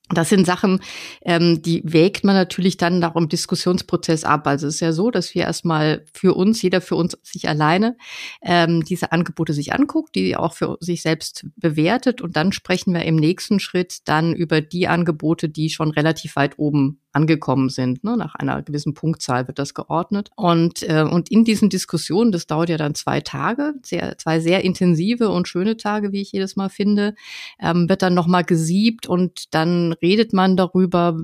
Das 0.08 0.28
sind 0.28 0.46
Sachen, 0.46 0.80
ähm, 1.22 1.62
die 1.62 1.80
wägt 1.84 2.24
man 2.24 2.34
natürlich 2.34 2.76
dann 2.76 2.98
nach 2.98 3.14
im 3.14 3.28
Diskussionsprozess 3.28 4.24
ab. 4.24 4.46
Also 4.46 4.66
es 4.66 4.74
ist 4.74 4.80
ja 4.80 4.92
so, 4.92 5.10
dass 5.10 5.34
wir 5.34 5.42
erstmal 5.42 6.04
für 6.12 6.34
uns, 6.34 6.60
jeder 6.60 6.80
für 6.80 6.96
uns 6.96 7.16
sich 7.22 7.48
alleine 7.48 7.96
ähm, 8.42 8.84
diese 8.84 9.12
Angebote 9.12 9.54
sich 9.54 9.72
anguckt, 9.72 10.14
die 10.14 10.36
auch 10.36 10.52
für 10.52 10.76
sich 10.80 11.02
selbst 11.02 11.46
bewertet 11.56 12.20
und 12.20 12.36
dann 12.36 12.52
sprechen 12.52 12.92
wir 12.92 13.04
im 13.04 13.16
nächsten 13.16 13.58
Schritt 13.60 14.00
dann 14.04 14.34
über 14.34 14.60
die 14.60 14.88
Angebote, 14.88 15.48
die 15.48 15.70
schon 15.70 15.90
relativ 15.90 16.36
weit 16.36 16.58
oben 16.58 16.98
angekommen 17.12 17.68
sind. 17.68 18.04
Ne? 18.04 18.16
Nach 18.16 18.34
einer 18.34 18.62
gewissen 18.62 18.94
Punktzahl 18.94 19.46
wird 19.46 19.58
das 19.58 19.74
geordnet. 19.74 20.30
Und, 20.34 20.82
äh, 20.82 21.02
und 21.02 21.30
in 21.30 21.44
diesen 21.44 21.68
Diskussionen, 21.68 22.32
das 22.32 22.46
dauert 22.46 22.70
ja 22.70 22.78
dann 22.78 22.94
zwei 22.94 23.20
Tage, 23.20 23.74
sehr, 23.82 24.16
zwei 24.18 24.40
sehr 24.40 24.64
intensive 24.64 25.28
und 25.28 25.46
schöne 25.46 25.76
Tage, 25.76 26.12
wie 26.12 26.22
ich 26.22 26.32
jedes 26.32 26.56
Mal 26.56 26.70
finde, 26.70 27.14
ähm, 27.60 27.88
wird 27.88 28.02
dann 28.02 28.14
nochmal 28.14 28.44
gesiebt 28.44 29.06
und 29.06 29.54
dann 29.54 29.91
redet 30.00 30.32
man 30.32 30.56
darüber, 30.56 31.20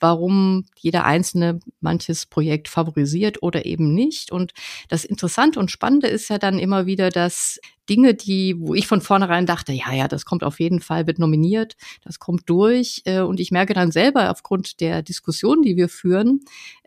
warum 0.00 0.64
jeder 0.78 1.04
einzelne 1.04 1.60
manches 1.80 2.26
Projekt 2.26 2.68
favorisiert 2.68 3.42
oder 3.42 3.66
eben 3.66 3.94
nicht. 3.94 4.30
Und 4.30 4.52
das 4.88 5.04
Interessante 5.04 5.58
und 5.58 5.70
Spannende 5.70 6.06
ist 6.06 6.28
ja 6.28 6.38
dann 6.38 6.58
immer 6.58 6.86
wieder, 6.86 7.10
dass 7.10 7.58
Dinge, 7.88 8.14
die, 8.14 8.54
wo 8.58 8.74
ich 8.74 8.86
von 8.86 9.00
vornherein 9.00 9.46
dachte, 9.46 9.72
ja, 9.72 9.92
ja, 9.92 10.06
das 10.06 10.24
kommt 10.24 10.44
auf 10.44 10.60
jeden 10.60 10.80
Fall, 10.80 11.06
wird 11.06 11.18
nominiert, 11.18 11.76
das 12.04 12.18
kommt 12.18 12.48
durch. 12.48 13.02
Äh, 13.04 13.20
und 13.20 13.40
ich 13.40 13.50
merke 13.50 13.74
dann 13.74 13.90
selber 13.90 14.30
aufgrund 14.30 14.80
der 14.80 15.02
Diskussion, 15.02 15.62
die 15.62 15.76
wir 15.76 15.88
führen, 15.88 16.40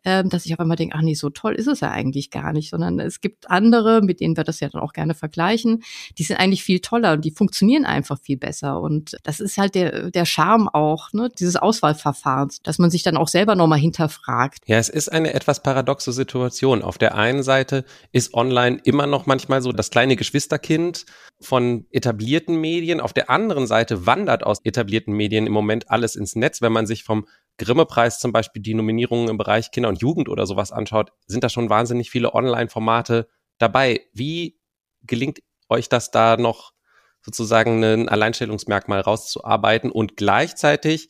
ähm, 0.06 0.30
dass 0.30 0.46
ich 0.46 0.54
auf 0.54 0.60
einmal 0.60 0.78
denke, 0.78 0.96
ach 0.96 1.02
nee, 1.02 1.16
so 1.16 1.30
toll 1.30 1.56
ist 1.56 1.68
es 1.68 1.80
ja 1.80 1.92
eigentlich 1.92 2.30
gar 2.30 2.54
nicht, 2.54 2.70
sondern 2.70 3.00
es 3.00 3.22
gibt 3.22 3.50
andere, 3.50 4.02
mit 4.02 4.20
denen 4.20 4.38
wir 4.38 4.44
das 4.44 4.60
ja 4.60 4.70
dann 4.70 4.82
auch 4.82 4.94
gerne 4.94 5.16
vergleichen, 5.16 5.84
die 6.18 6.24
sind 6.24 6.38
eigentlich 6.38 6.64
viel 6.64 6.80
toller 6.80 7.14
und 7.14 7.26
die 7.26 7.32
funktionieren 7.32 7.86
einfach 7.86 8.20
viel 8.20 8.38
besser. 8.38 8.80
Und 8.80 9.18
das 9.24 9.40
ist 9.40 9.58
halt 9.58 9.76
der, 9.76 10.12
der 10.12 10.26
Charme 10.26 10.70
auch, 10.70 11.12
ne, 11.12 11.30
dieses 11.38 11.56
Auswahlverfahrens, 11.56 12.62
dass 12.62 12.78
man 12.78 12.92
sich 12.92 13.04
dann 13.04 13.18
auch 13.18 13.28
selber 13.28 13.56
nochmal 13.56 13.80
hinterfragt. 13.80 14.60
Ja, 14.68 14.78
es 14.78 14.90
ist 14.90 15.12
eine 15.12 15.34
etwas 15.34 15.64
paradoxe 15.64 16.14
Situation. 16.14 16.84
Auf 16.84 16.98
der 16.98 17.16
einen 17.16 17.44
Seite 17.44 17.84
ist 18.12 18.34
online 18.34 18.80
immer 18.84 19.08
noch 19.08 19.26
manchmal 19.26 19.62
so 19.62 19.72
das 19.72 19.90
kleine 19.90 20.16
Geschwisterkind 20.16 21.06
von 21.42 21.86
etablierten 21.92 22.62
Medien. 22.62 23.02
Auf 23.02 23.14
der 23.14 23.30
anderen 23.30 23.66
Seite 23.66 24.06
wandert 24.06 24.44
aus 24.44 24.60
etablierten 24.64 25.14
Medien 25.14 25.48
im 25.48 25.54
Moment 25.54 25.90
alles 25.90 26.16
ins 26.16 26.36
Netz. 26.36 26.62
Wenn 26.62 26.72
man 26.72 26.86
sich 26.86 27.04
vom 27.04 27.26
Grimme-Preis 27.58 28.20
zum 28.20 28.32
Beispiel 28.32 28.62
die 28.62 28.74
Nominierungen 28.74 29.30
im 29.30 29.38
Bereich 29.38 29.72
Kinder 29.72 29.90
und 29.90 30.02
Jugend 30.02 30.30
oder 30.30 30.46
sowas 30.46 30.72
anschaut, 30.72 31.12
sind 31.26 31.44
da 31.44 31.50
schon 31.50 31.70
wahnsinnig 31.70 32.10
viele 32.12 32.34
Online-Formate 32.34 33.28
dabei. 33.58 34.02
Wie 34.14 34.60
gelingt 35.04 35.40
euch 35.70 35.90
das 35.90 36.12
da 36.12 36.38
noch 36.38 36.74
sozusagen 37.22 37.84
ein 37.84 38.10
Alleinstellungsmerkmal 38.10 39.02
rauszuarbeiten 39.02 39.92
und 39.92 40.16
gleichzeitig 40.16 41.10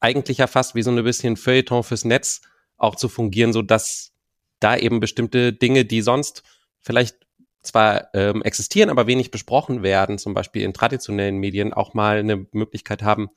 eigentlich 0.00 0.38
ja 0.38 0.46
fast 0.46 0.74
wie 0.74 0.82
so 0.82 0.90
ein 0.90 1.04
bisschen 1.04 1.36
Feuilleton 1.36 1.82
fürs 1.82 2.04
Netz 2.04 2.42
auch 2.76 2.96
zu 2.96 3.08
fungieren, 3.08 3.52
so 3.52 3.62
dass 3.62 4.12
da 4.60 4.76
eben 4.76 5.00
bestimmte 5.00 5.52
Dinge, 5.52 5.84
die 5.84 6.00
sonst 6.00 6.42
vielleicht 6.80 7.16
zwar 7.62 8.14
ähm, 8.14 8.42
existieren, 8.42 8.90
aber 8.90 9.06
wenig 9.06 9.30
besprochen 9.30 9.82
werden, 9.82 10.18
zum 10.18 10.34
Beispiel 10.34 10.62
in 10.62 10.74
traditionellen 10.74 11.38
Medien, 11.38 11.72
auch 11.72 11.94
mal 11.94 12.18
eine 12.18 12.46
Möglichkeit 12.52 13.02
haben, 13.02 13.30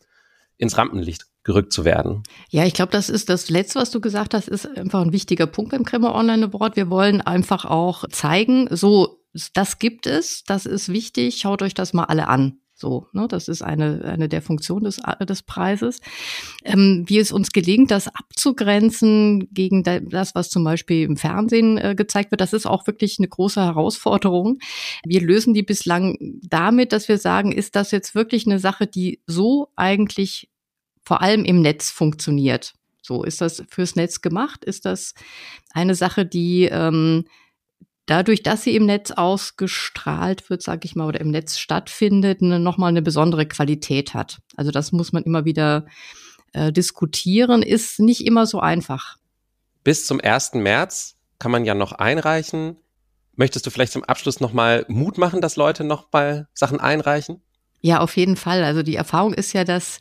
ins 0.57 0.77
Rampenlicht 0.77 1.25
gerückt 1.43 1.71
zu 1.71 1.85
werden. 1.85 2.23
Ja, 2.49 2.65
ich 2.65 2.73
glaube, 2.73 2.91
das 2.91 3.09
ist 3.09 3.29
das 3.29 3.49
Letzte, 3.49 3.79
was 3.79 3.89
du 3.91 4.01
gesagt 4.01 4.33
hast, 4.33 4.49
ist 4.49 4.67
einfach 4.77 5.01
ein 5.01 5.13
wichtiger 5.13 5.47
Punkt 5.47 5.71
beim 5.71 5.85
Kremmer 5.85 6.13
Online 6.13 6.47
Award. 6.47 6.75
Wir 6.75 6.89
wollen 6.89 7.21
einfach 7.21 7.63
auch 7.65 8.03
zeigen, 8.09 8.67
so, 8.69 9.23
das 9.53 9.79
gibt 9.79 10.07
es, 10.07 10.43
das 10.43 10.65
ist 10.65 10.89
wichtig, 10.89 11.39
schaut 11.39 11.61
euch 11.61 11.73
das 11.73 11.93
mal 11.93 12.05
alle 12.05 12.27
an. 12.27 12.59
So, 12.79 13.07
ne, 13.11 13.27
das 13.27 13.47
ist 13.47 13.63
eine, 13.63 14.03
eine 14.05 14.29
der 14.29 14.43
Funktionen 14.43 14.83
des, 14.85 15.01
des 15.27 15.41
Preises. 15.41 15.99
Ähm, 16.63 17.05
wie 17.07 17.17
es 17.17 17.31
uns 17.31 17.51
gelingt, 17.51 17.89
das 17.89 18.07
abzugrenzen 18.07 19.49
gegen 19.51 19.81
das, 19.81 20.35
was 20.35 20.51
zum 20.51 20.63
Beispiel 20.63 21.01
im 21.01 21.17
Fernsehen 21.17 21.79
äh, 21.79 21.95
gezeigt 21.95 22.29
wird, 22.29 22.39
das 22.39 22.53
ist 22.53 22.67
auch 22.67 22.85
wirklich 22.85 23.17
eine 23.17 23.29
große 23.29 23.59
Herausforderung. 23.59 24.59
Wir 25.03 25.21
lösen 25.21 25.55
die 25.55 25.63
bislang 25.63 26.17
damit, 26.43 26.91
dass 26.93 27.07
wir 27.07 27.17
sagen, 27.17 27.51
ist 27.51 27.75
das 27.75 27.89
jetzt 27.89 28.13
wirklich 28.13 28.45
eine 28.45 28.59
Sache, 28.59 28.85
die 28.85 29.21
so 29.25 29.69
eigentlich 29.75 30.47
vor 31.03 31.23
allem 31.23 31.45
im 31.45 31.61
Netz 31.61 31.89
funktioniert. 31.89 32.75
So, 33.01 33.23
ist 33.23 33.41
das 33.41 33.63
fürs 33.71 33.95
Netz 33.95 34.21
gemacht? 34.21 34.63
Ist 34.63 34.85
das 34.85 35.15
eine 35.71 35.95
Sache, 35.95 36.27
die 36.27 36.65
ähm, 36.65 37.25
dadurch, 38.07 38.41
dass 38.41 38.63
sie 38.63 38.75
im 38.75 38.87
Netz 38.87 39.11
ausgestrahlt 39.11 40.49
wird, 40.49 40.63
sage 40.63 40.85
ich 40.85 40.95
mal, 40.95 41.07
oder 41.07 41.21
im 41.21 41.29
Netz 41.29 41.59
stattfindet, 41.59 42.41
ne, 42.41 42.59
nochmal 42.59 42.89
eine 42.89 43.03
besondere 43.03 43.45
Qualität 43.45 44.15
hat? 44.15 44.39
Also 44.55 44.71
das 44.71 44.91
muss 44.91 45.13
man 45.13 45.23
immer 45.23 45.45
wieder 45.45 45.85
äh, 46.53 46.71
diskutieren, 46.71 47.61
ist 47.61 47.99
nicht 47.99 48.25
immer 48.25 48.45
so 48.47 48.59
einfach. 48.59 49.17
Bis 49.83 50.05
zum 50.07 50.19
1. 50.19 50.55
März 50.55 51.15
kann 51.37 51.51
man 51.51 51.65
ja 51.65 51.75
noch 51.75 51.91
einreichen. 51.91 52.77
Möchtest 53.35 53.65
du 53.65 53.69
vielleicht 53.69 53.93
zum 53.93 54.03
Abschluss 54.03 54.39
nochmal 54.39 54.85
Mut 54.87 55.17
machen, 55.17 55.41
dass 55.41 55.55
Leute 55.55 55.83
noch 55.83 56.11
mal 56.11 56.47
Sachen 56.53 56.79
einreichen? 56.79 57.41
Ja, 57.81 57.99
auf 57.99 58.17
jeden 58.17 58.35
Fall. 58.35 58.63
Also 58.63 58.83
die 58.83 58.95
Erfahrung 58.95 59.33
ist 59.33 59.53
ja, 59.53 59.63
dass 59.63 59.99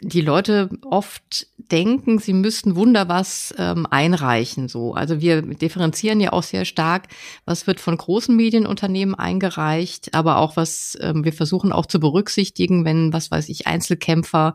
die 0.00 0.20
Leute 0.20 0.70
oft 0.84 1.48
denken, 1.56 2.18
sie 2.20 2.32
müssten 2.32 2.76
wunder 2.76 3.08
was 3.08 3.52
ähm, 3.58 3.86
einreichen. 3.90 4.68
So, 4.68 4.94
also 4.94 5.20
wir 5.20 5.42
differenzieren 5.42 6.20
ja 6.20 6.32
auch 6.32 6.44
sehr 6.44 6.64
stark, 6.64 7.08
was 7.44 7.66
wird 7.66 7.80
von 7.80 7.96
großen 7.96 8.34
Medienunternehmen 8.34 9.16
eingereicht, 9.16 10.14
aber 10.14 10.38
auch 10.38 10.56
was 10.56 10.96
ähm, 11.00 11.24
wir 11.24 11.32
versuchen 11.32 11.72
auch 11.72 11.86
zu 11.86 11.98
berücksichtigen, 11.98 12.84
wenn 12.84 13.12
was 13.12 13.30
weiß 13.32 13.48
ich 13.48 13.66
Einzelkämpfer 13.66 14.54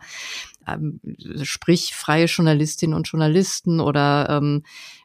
ähm, 0.68 1.00
sprich 1.44 1.94
freie 1.94 2.26
Journalistinnen 2.26 2.96
und 2.96 3.08
Journalisten 3.08 3.82
oder 3.82 4.28
ähm, 4.30 4.64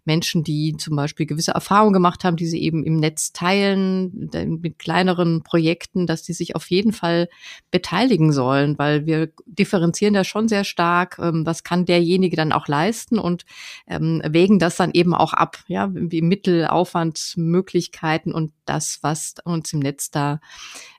Menschen, 0.08 0.42
die 0.42 0.74
zum 0.78 0.96
Beispiel 0.96 1.26
gewisse 1.26 1.52
Erfahrungen 1.52 1.92
gemacht 1.92 2.24
haben, 2.24 2.38
die 2.38 2.46
sie 2.46 2.62
eben 2.62 2.82
im 2.82 2.96
Netz 2.96 3.32
teilen, 3.34 4.30
mit 4.60 4.78
kleineren 4.78 5.42
Projekten, 5.42 6.06
dass 6.06 6.22
die 6.22 6.32
sich 6.32 6.56
auf 6.56 6.70
jeden 6.70 6.92
Fall 6.92 7.28
beteiligen 7.70 8.32
sollen, 8.32 8.78
weil 8.78 9.04
wir 9.04 9.30
differenzieren 9.44 10.14
da 10.14 10.24
schon 10.24 10.48
sehr 10.48 10.64
stark, 10.64 11.18
ähm, 11.20 11.44
was 11.44 11.62
kann 11.62 11.84
derjenige 11.84 12.36
dann 12.36 12.52
auch 12.52 12.68
leisten 12.68 13.18
und 13.18 13.44
ähm, 13.86 14.22
wägen 14.26 14.58
das 14.58 14.76
dann 14.76 14.92
eben 14.92 15.14
auch 15.14 15.34
ab, 15.34 15.58
ja, 15.68 15.90
wie 15.92 16.22
Mittel, 16.22 16.66
Aufwand, 16.66 17.34
Möglichkeiten 17.36 18.32
und 18.32 18.52
das, 18.64 19.00
was 19.02 19.34
uns 19.44 19.72
im 19.74 19.80
Netz 19.80 20.10
da 20.10 20.40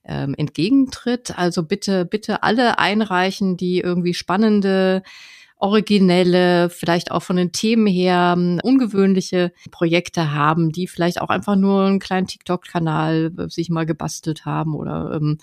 ähm, 0.06 0.36
entgegentritt. 0.38 1.38
Also 1.38 1.64
bitte, 1.64 2.06
bitte 2.06 2.44
alle 2.44 2.78
einreichen, 2.78 3.58
die 3.58 3.80
irgendwie 3.80 4.14
spannende 4.14 5.02
originelle, 5.60 6.70
vielleicht 6.70 7.12
auch 7.12 7.22
von 7.22 7.36
den 7.36 7.52
Themen 7.52 7.86
her 7.86 8.34
ähm, 8.38 8.60
ungewöhnliche 8.64 9.52
Projekte 9.72 10.34
haben, 10.34 10.72
die 10.72 10.88
vielleicht 10.88 11.22
auch 11.22 11.28
einfach 11.28 11.58
nur 11.58 11.84
einen 11.84 12.00
kleinen 12.00 12.28
TikTok-Kanal 12.28 13.34
äh, 13.38 13.50
sich 13.50 13.70
mal 13.70 13.86
gebastelt 13.86 14.46
haben 14.46 14.74
oder 14.74 15.12
ähm, 15.14 15.38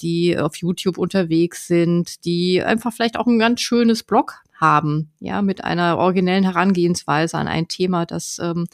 die 0.00 0.36
auf 0.36 0.56
YouTube 0.56 0.98
unterwegs 0.98 1.68
sind, 1.68 2.24
die 2.24 2.62
einfach 2.62 2.92
vielleicht 2.92 3.16
auch 3.16 3.26
ein 3.26 3.38
ganz 3.38 3.60
schönes 3.60 4.02
Blog 4.02 4.42
haben, 4.56 5.12
ja, 5.20 5.40
mit 5.40 5.64
einer 5.64 5.98
originellen 5.98 6.44
Herangehensweise 6.44 7.38
an 7.38 7.46
ein 7.46 7.68
Thema, 7.68 8.06
das 8.06 8.40
ähm, 8.42 8.66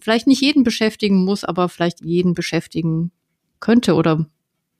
vielleicht 0.00 0.26
nicht 0.26 0.40
jeden 0.40 0.64
beschäftigen 0.64 1.22
muss, 1.24 1.44
aber 1.44 1.68
vielleicht 1.68 2.00
jeden 2.02 2.32
beschäftigen 2.32 3.12
könnte 3.60 3.94
oder 3.94 4.26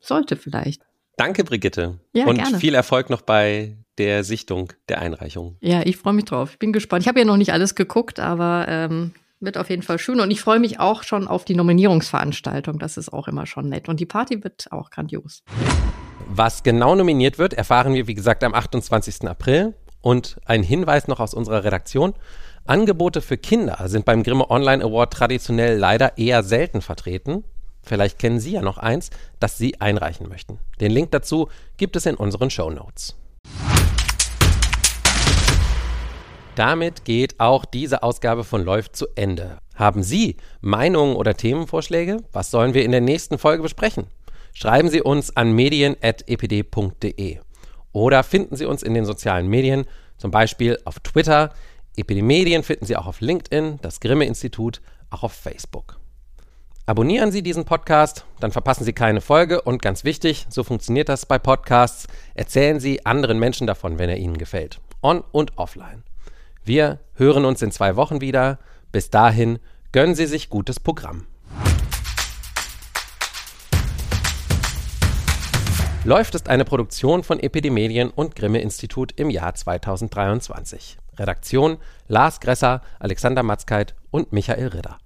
sollte 0.01 0.37
vielleicht. 0.37 0.83
Danke, 1.19 1.45
Brigitte. 1.45 2.01
Ja, 2.15 2.27
und 2.27 2.37
gerne. 2.37 2.59
viel 2.59 2.75
Erfolg 2.75 3.11
noch 3.11 3.23
bei 3.23 3.77
der 3.99 4.25
Sichtung 4.25 4.73
der 4.89 5.01
Einreichung. 5.01 5.57
Ja, 5.61 5.83
ich 5.85 5.97
freue 5.97 6.15
mich 6.15 6.25
drauf. 6.25 6.53
Ich 6.53 6.59
bin 6.59 6.73
gespannt. 6.73 7.03
Ich 7.03 7.09
habe 7.09 7.21
ja 7.21 7.25
noch 7.25 7.37
nicht 7.37 7.53
alles 7.53 7.75
geguckt, 7.75 8.21
aber 8.21 8.67
ähm, 8.69 9.13
wird 9.41 9.59
auf 9.59 9.71
jeden 9.71 9.83
Fall 9.83 9.99
schön. 9.99 10.21
Und 10.21 10.31
ich 10.31 10.41
freue 10.41 10.59
mich 10.59 10.81
auch 10.81 11.03
schon 11.03 11.29
auf 11.29 11.45
die 11.45 11.55
Nominierungsveranstaltung. 11.55 12.79
Das 12.79 12.97
ist 12.97 13.13
auch 13.13 13.29
immer 13.29 13.47
schon 13.47 13.69
nett. 13.69 13.89
Und 13.89 14.01
die 14.01 14.07
Party 14.07 14.43
wird 14.43 14.73
auch 14.73 14.91
grandios. 14.91 15.43
Was 16.27 16.63
genau 16.63 16.95
nominiert 16.95 17.39
wird, 17.39 17.55
erfahren 17.55 17.95
wir, 17.95 18.07
wie 18.07 18.15
gesagt, 18.15 18.43
am 18.45 18.55
28. 18.55 19.29
April. 19.29 19.75
Und 20.01 20.39
ein 20.45 20.63
Hinweis 20.63 21.09
noch 21.09 21.21
aus 21.21 21.33
unserer 21.33 21.65
Redaktion. 21.65 22.15
Angebote 22.67 23.21
für 23.21 23.37
Kinder 23.37 23.89
sind 23.89 24.05
beim 24.05 24.23
Grimme 24.23 24.51
Online 24.51 24.83
Award 24.83 25.13
traditionell 25.13 25.79
leider 25.79 26.19
eher 26.19 26.43
selten 26.43 26.83
vertreten. 26.83 27.45
Vielleicht 27.83 28.19
kennen 28.19 28.41
Sie 28.41 28.53
ja 28.53 28.63
noch 28.63 28.79
eins, 28.79 29.11
das 29.41 29.59
Sie 29.59 29.81
einreichen 29.81 30.29
möchten. 30.29 30.59
Den 30.81 30.91
Link 30.91 31.11
dazu 31.11 31.49
gibt 31.77 31.97
es 31.97 32.07
in 32.07 32.15
unseren 32.15 32.51
Show 32.51 32.71
Notes. 32.71 33.17
Damit 36.57 37.05
geht 37.05 37.41
auch 37.41 37.65
diese 37.65 38.05
Ausgabe 38.05 38.45
von 38.45 38.65
Läuft 38.65 38.95
zu 38.95 39.07
Ende. 39.17 39.59
Haben 39.75 40.05
Sie 40.05 40.37
Meinungen 40.61 41.17
oder 41.17 41.37
Themenvorschläge? 41.37 42.19
Was 42.33 42.53
sollen 42.53 42.75
wir 42.75 42.85
in 42.85 42.93
der 42.93 43.01
nächsten 43.01 43.39
Folge 43.39 43.63
besprechen? 43.63 44.07
Schreiben 44.53 44.89
Sie 44.89 45.03
uns 45.03 45.37
an 45.37 45.53
medien.epd.de 45.53 47.41
oder 47.93 48.23
finden 48.23 48.55
Sie 48.55 48.67
uns 48.67 48.85
in 48.85 48.95
den 48.95 49.05
sozialen 49.05 49.49
Medien, 49.49 49.85
zum 50.17 50.31
Beispiel 50.31 50.79
auf 50.85 51.01
Twitter. 51.01 51.53
Epidemedien 51.97 52.63
finden 52.63 52.87
Sie 52.87 52.97
auch 52.97 53.07
auf 53.07 53.21
LinkedIn, 53.21 53.81
das 53.83 53.99
Grimme-Institut, 53.99 54.81
auch 55.11 55.25
auf 55.25 55.33
Facebook. 55.33 55.99
Abonnieren 56.87 57.33
Sie 57.33 57.43
diesen 57.43 57.65
Podcast, 57.65 58.27
dann 58.39 58.53
verpassen 58.53 58.85
Sie 58.85 58.93
keine 58.93 59.21
Folge 59.21 59.61
und 59.63 59.83
ganz 59.83 60.05
wichtig, 60.05 60.47
so 60.51 60.63
funktioniert 60.63 61.09
das 61.09 61.27
bei 61.27 61.41
Podcasts, 61.41 62.07
erzählen 62.35 62.79
Sie 62.79 63.05
anderen 63.07 63.41
Menschen 63.41 63.67
davon, 63.67 63.99
wenn 63.99 64.11
er 64.11 64.19
Ihnen 64.19 64.39
gefällt. 64.39 64.81
On 65.03 65.25
und 65.33 65.59
offline. 65.59 66.05
Wir 66.67 67.01
hören 67.13 67.45
uns 67.45 67.61
in 67.61 67.71
zwei 67.73 67.95
Wochen 67.95 68.23
wieder. 68.23 68.59
Bis 68.91 69.11
dahin 69.11 69.59
gönnen 69.93 70.15
Sie 70.15 70.25
sich 70.25 70.49
gutes 70.49 70.81
Programm. 70.81 71.27
Läuft 76.05 76.35
ist 76.35 76.49
eine 76.49 76.65
Produktion 76.65 77.23
von 77.23 77.39
Epidemedien 77.39 78.09
und 78.09 78.35
Grimme 78.35 78.63
Institut 78.63 79.13
im 79.17 79.29
Jahr 79.29 79.55
2023. 79.55 80.97
Redaktion 81.19 81.77
Lars 82.09 82.41
Gresser, 82.41 82.81
Alexander 82.99 83.43
Matzkeit 83.43 83.95
und 84.11 84.33
Michael 84.33 84.69
Ridder. 84.69 84.97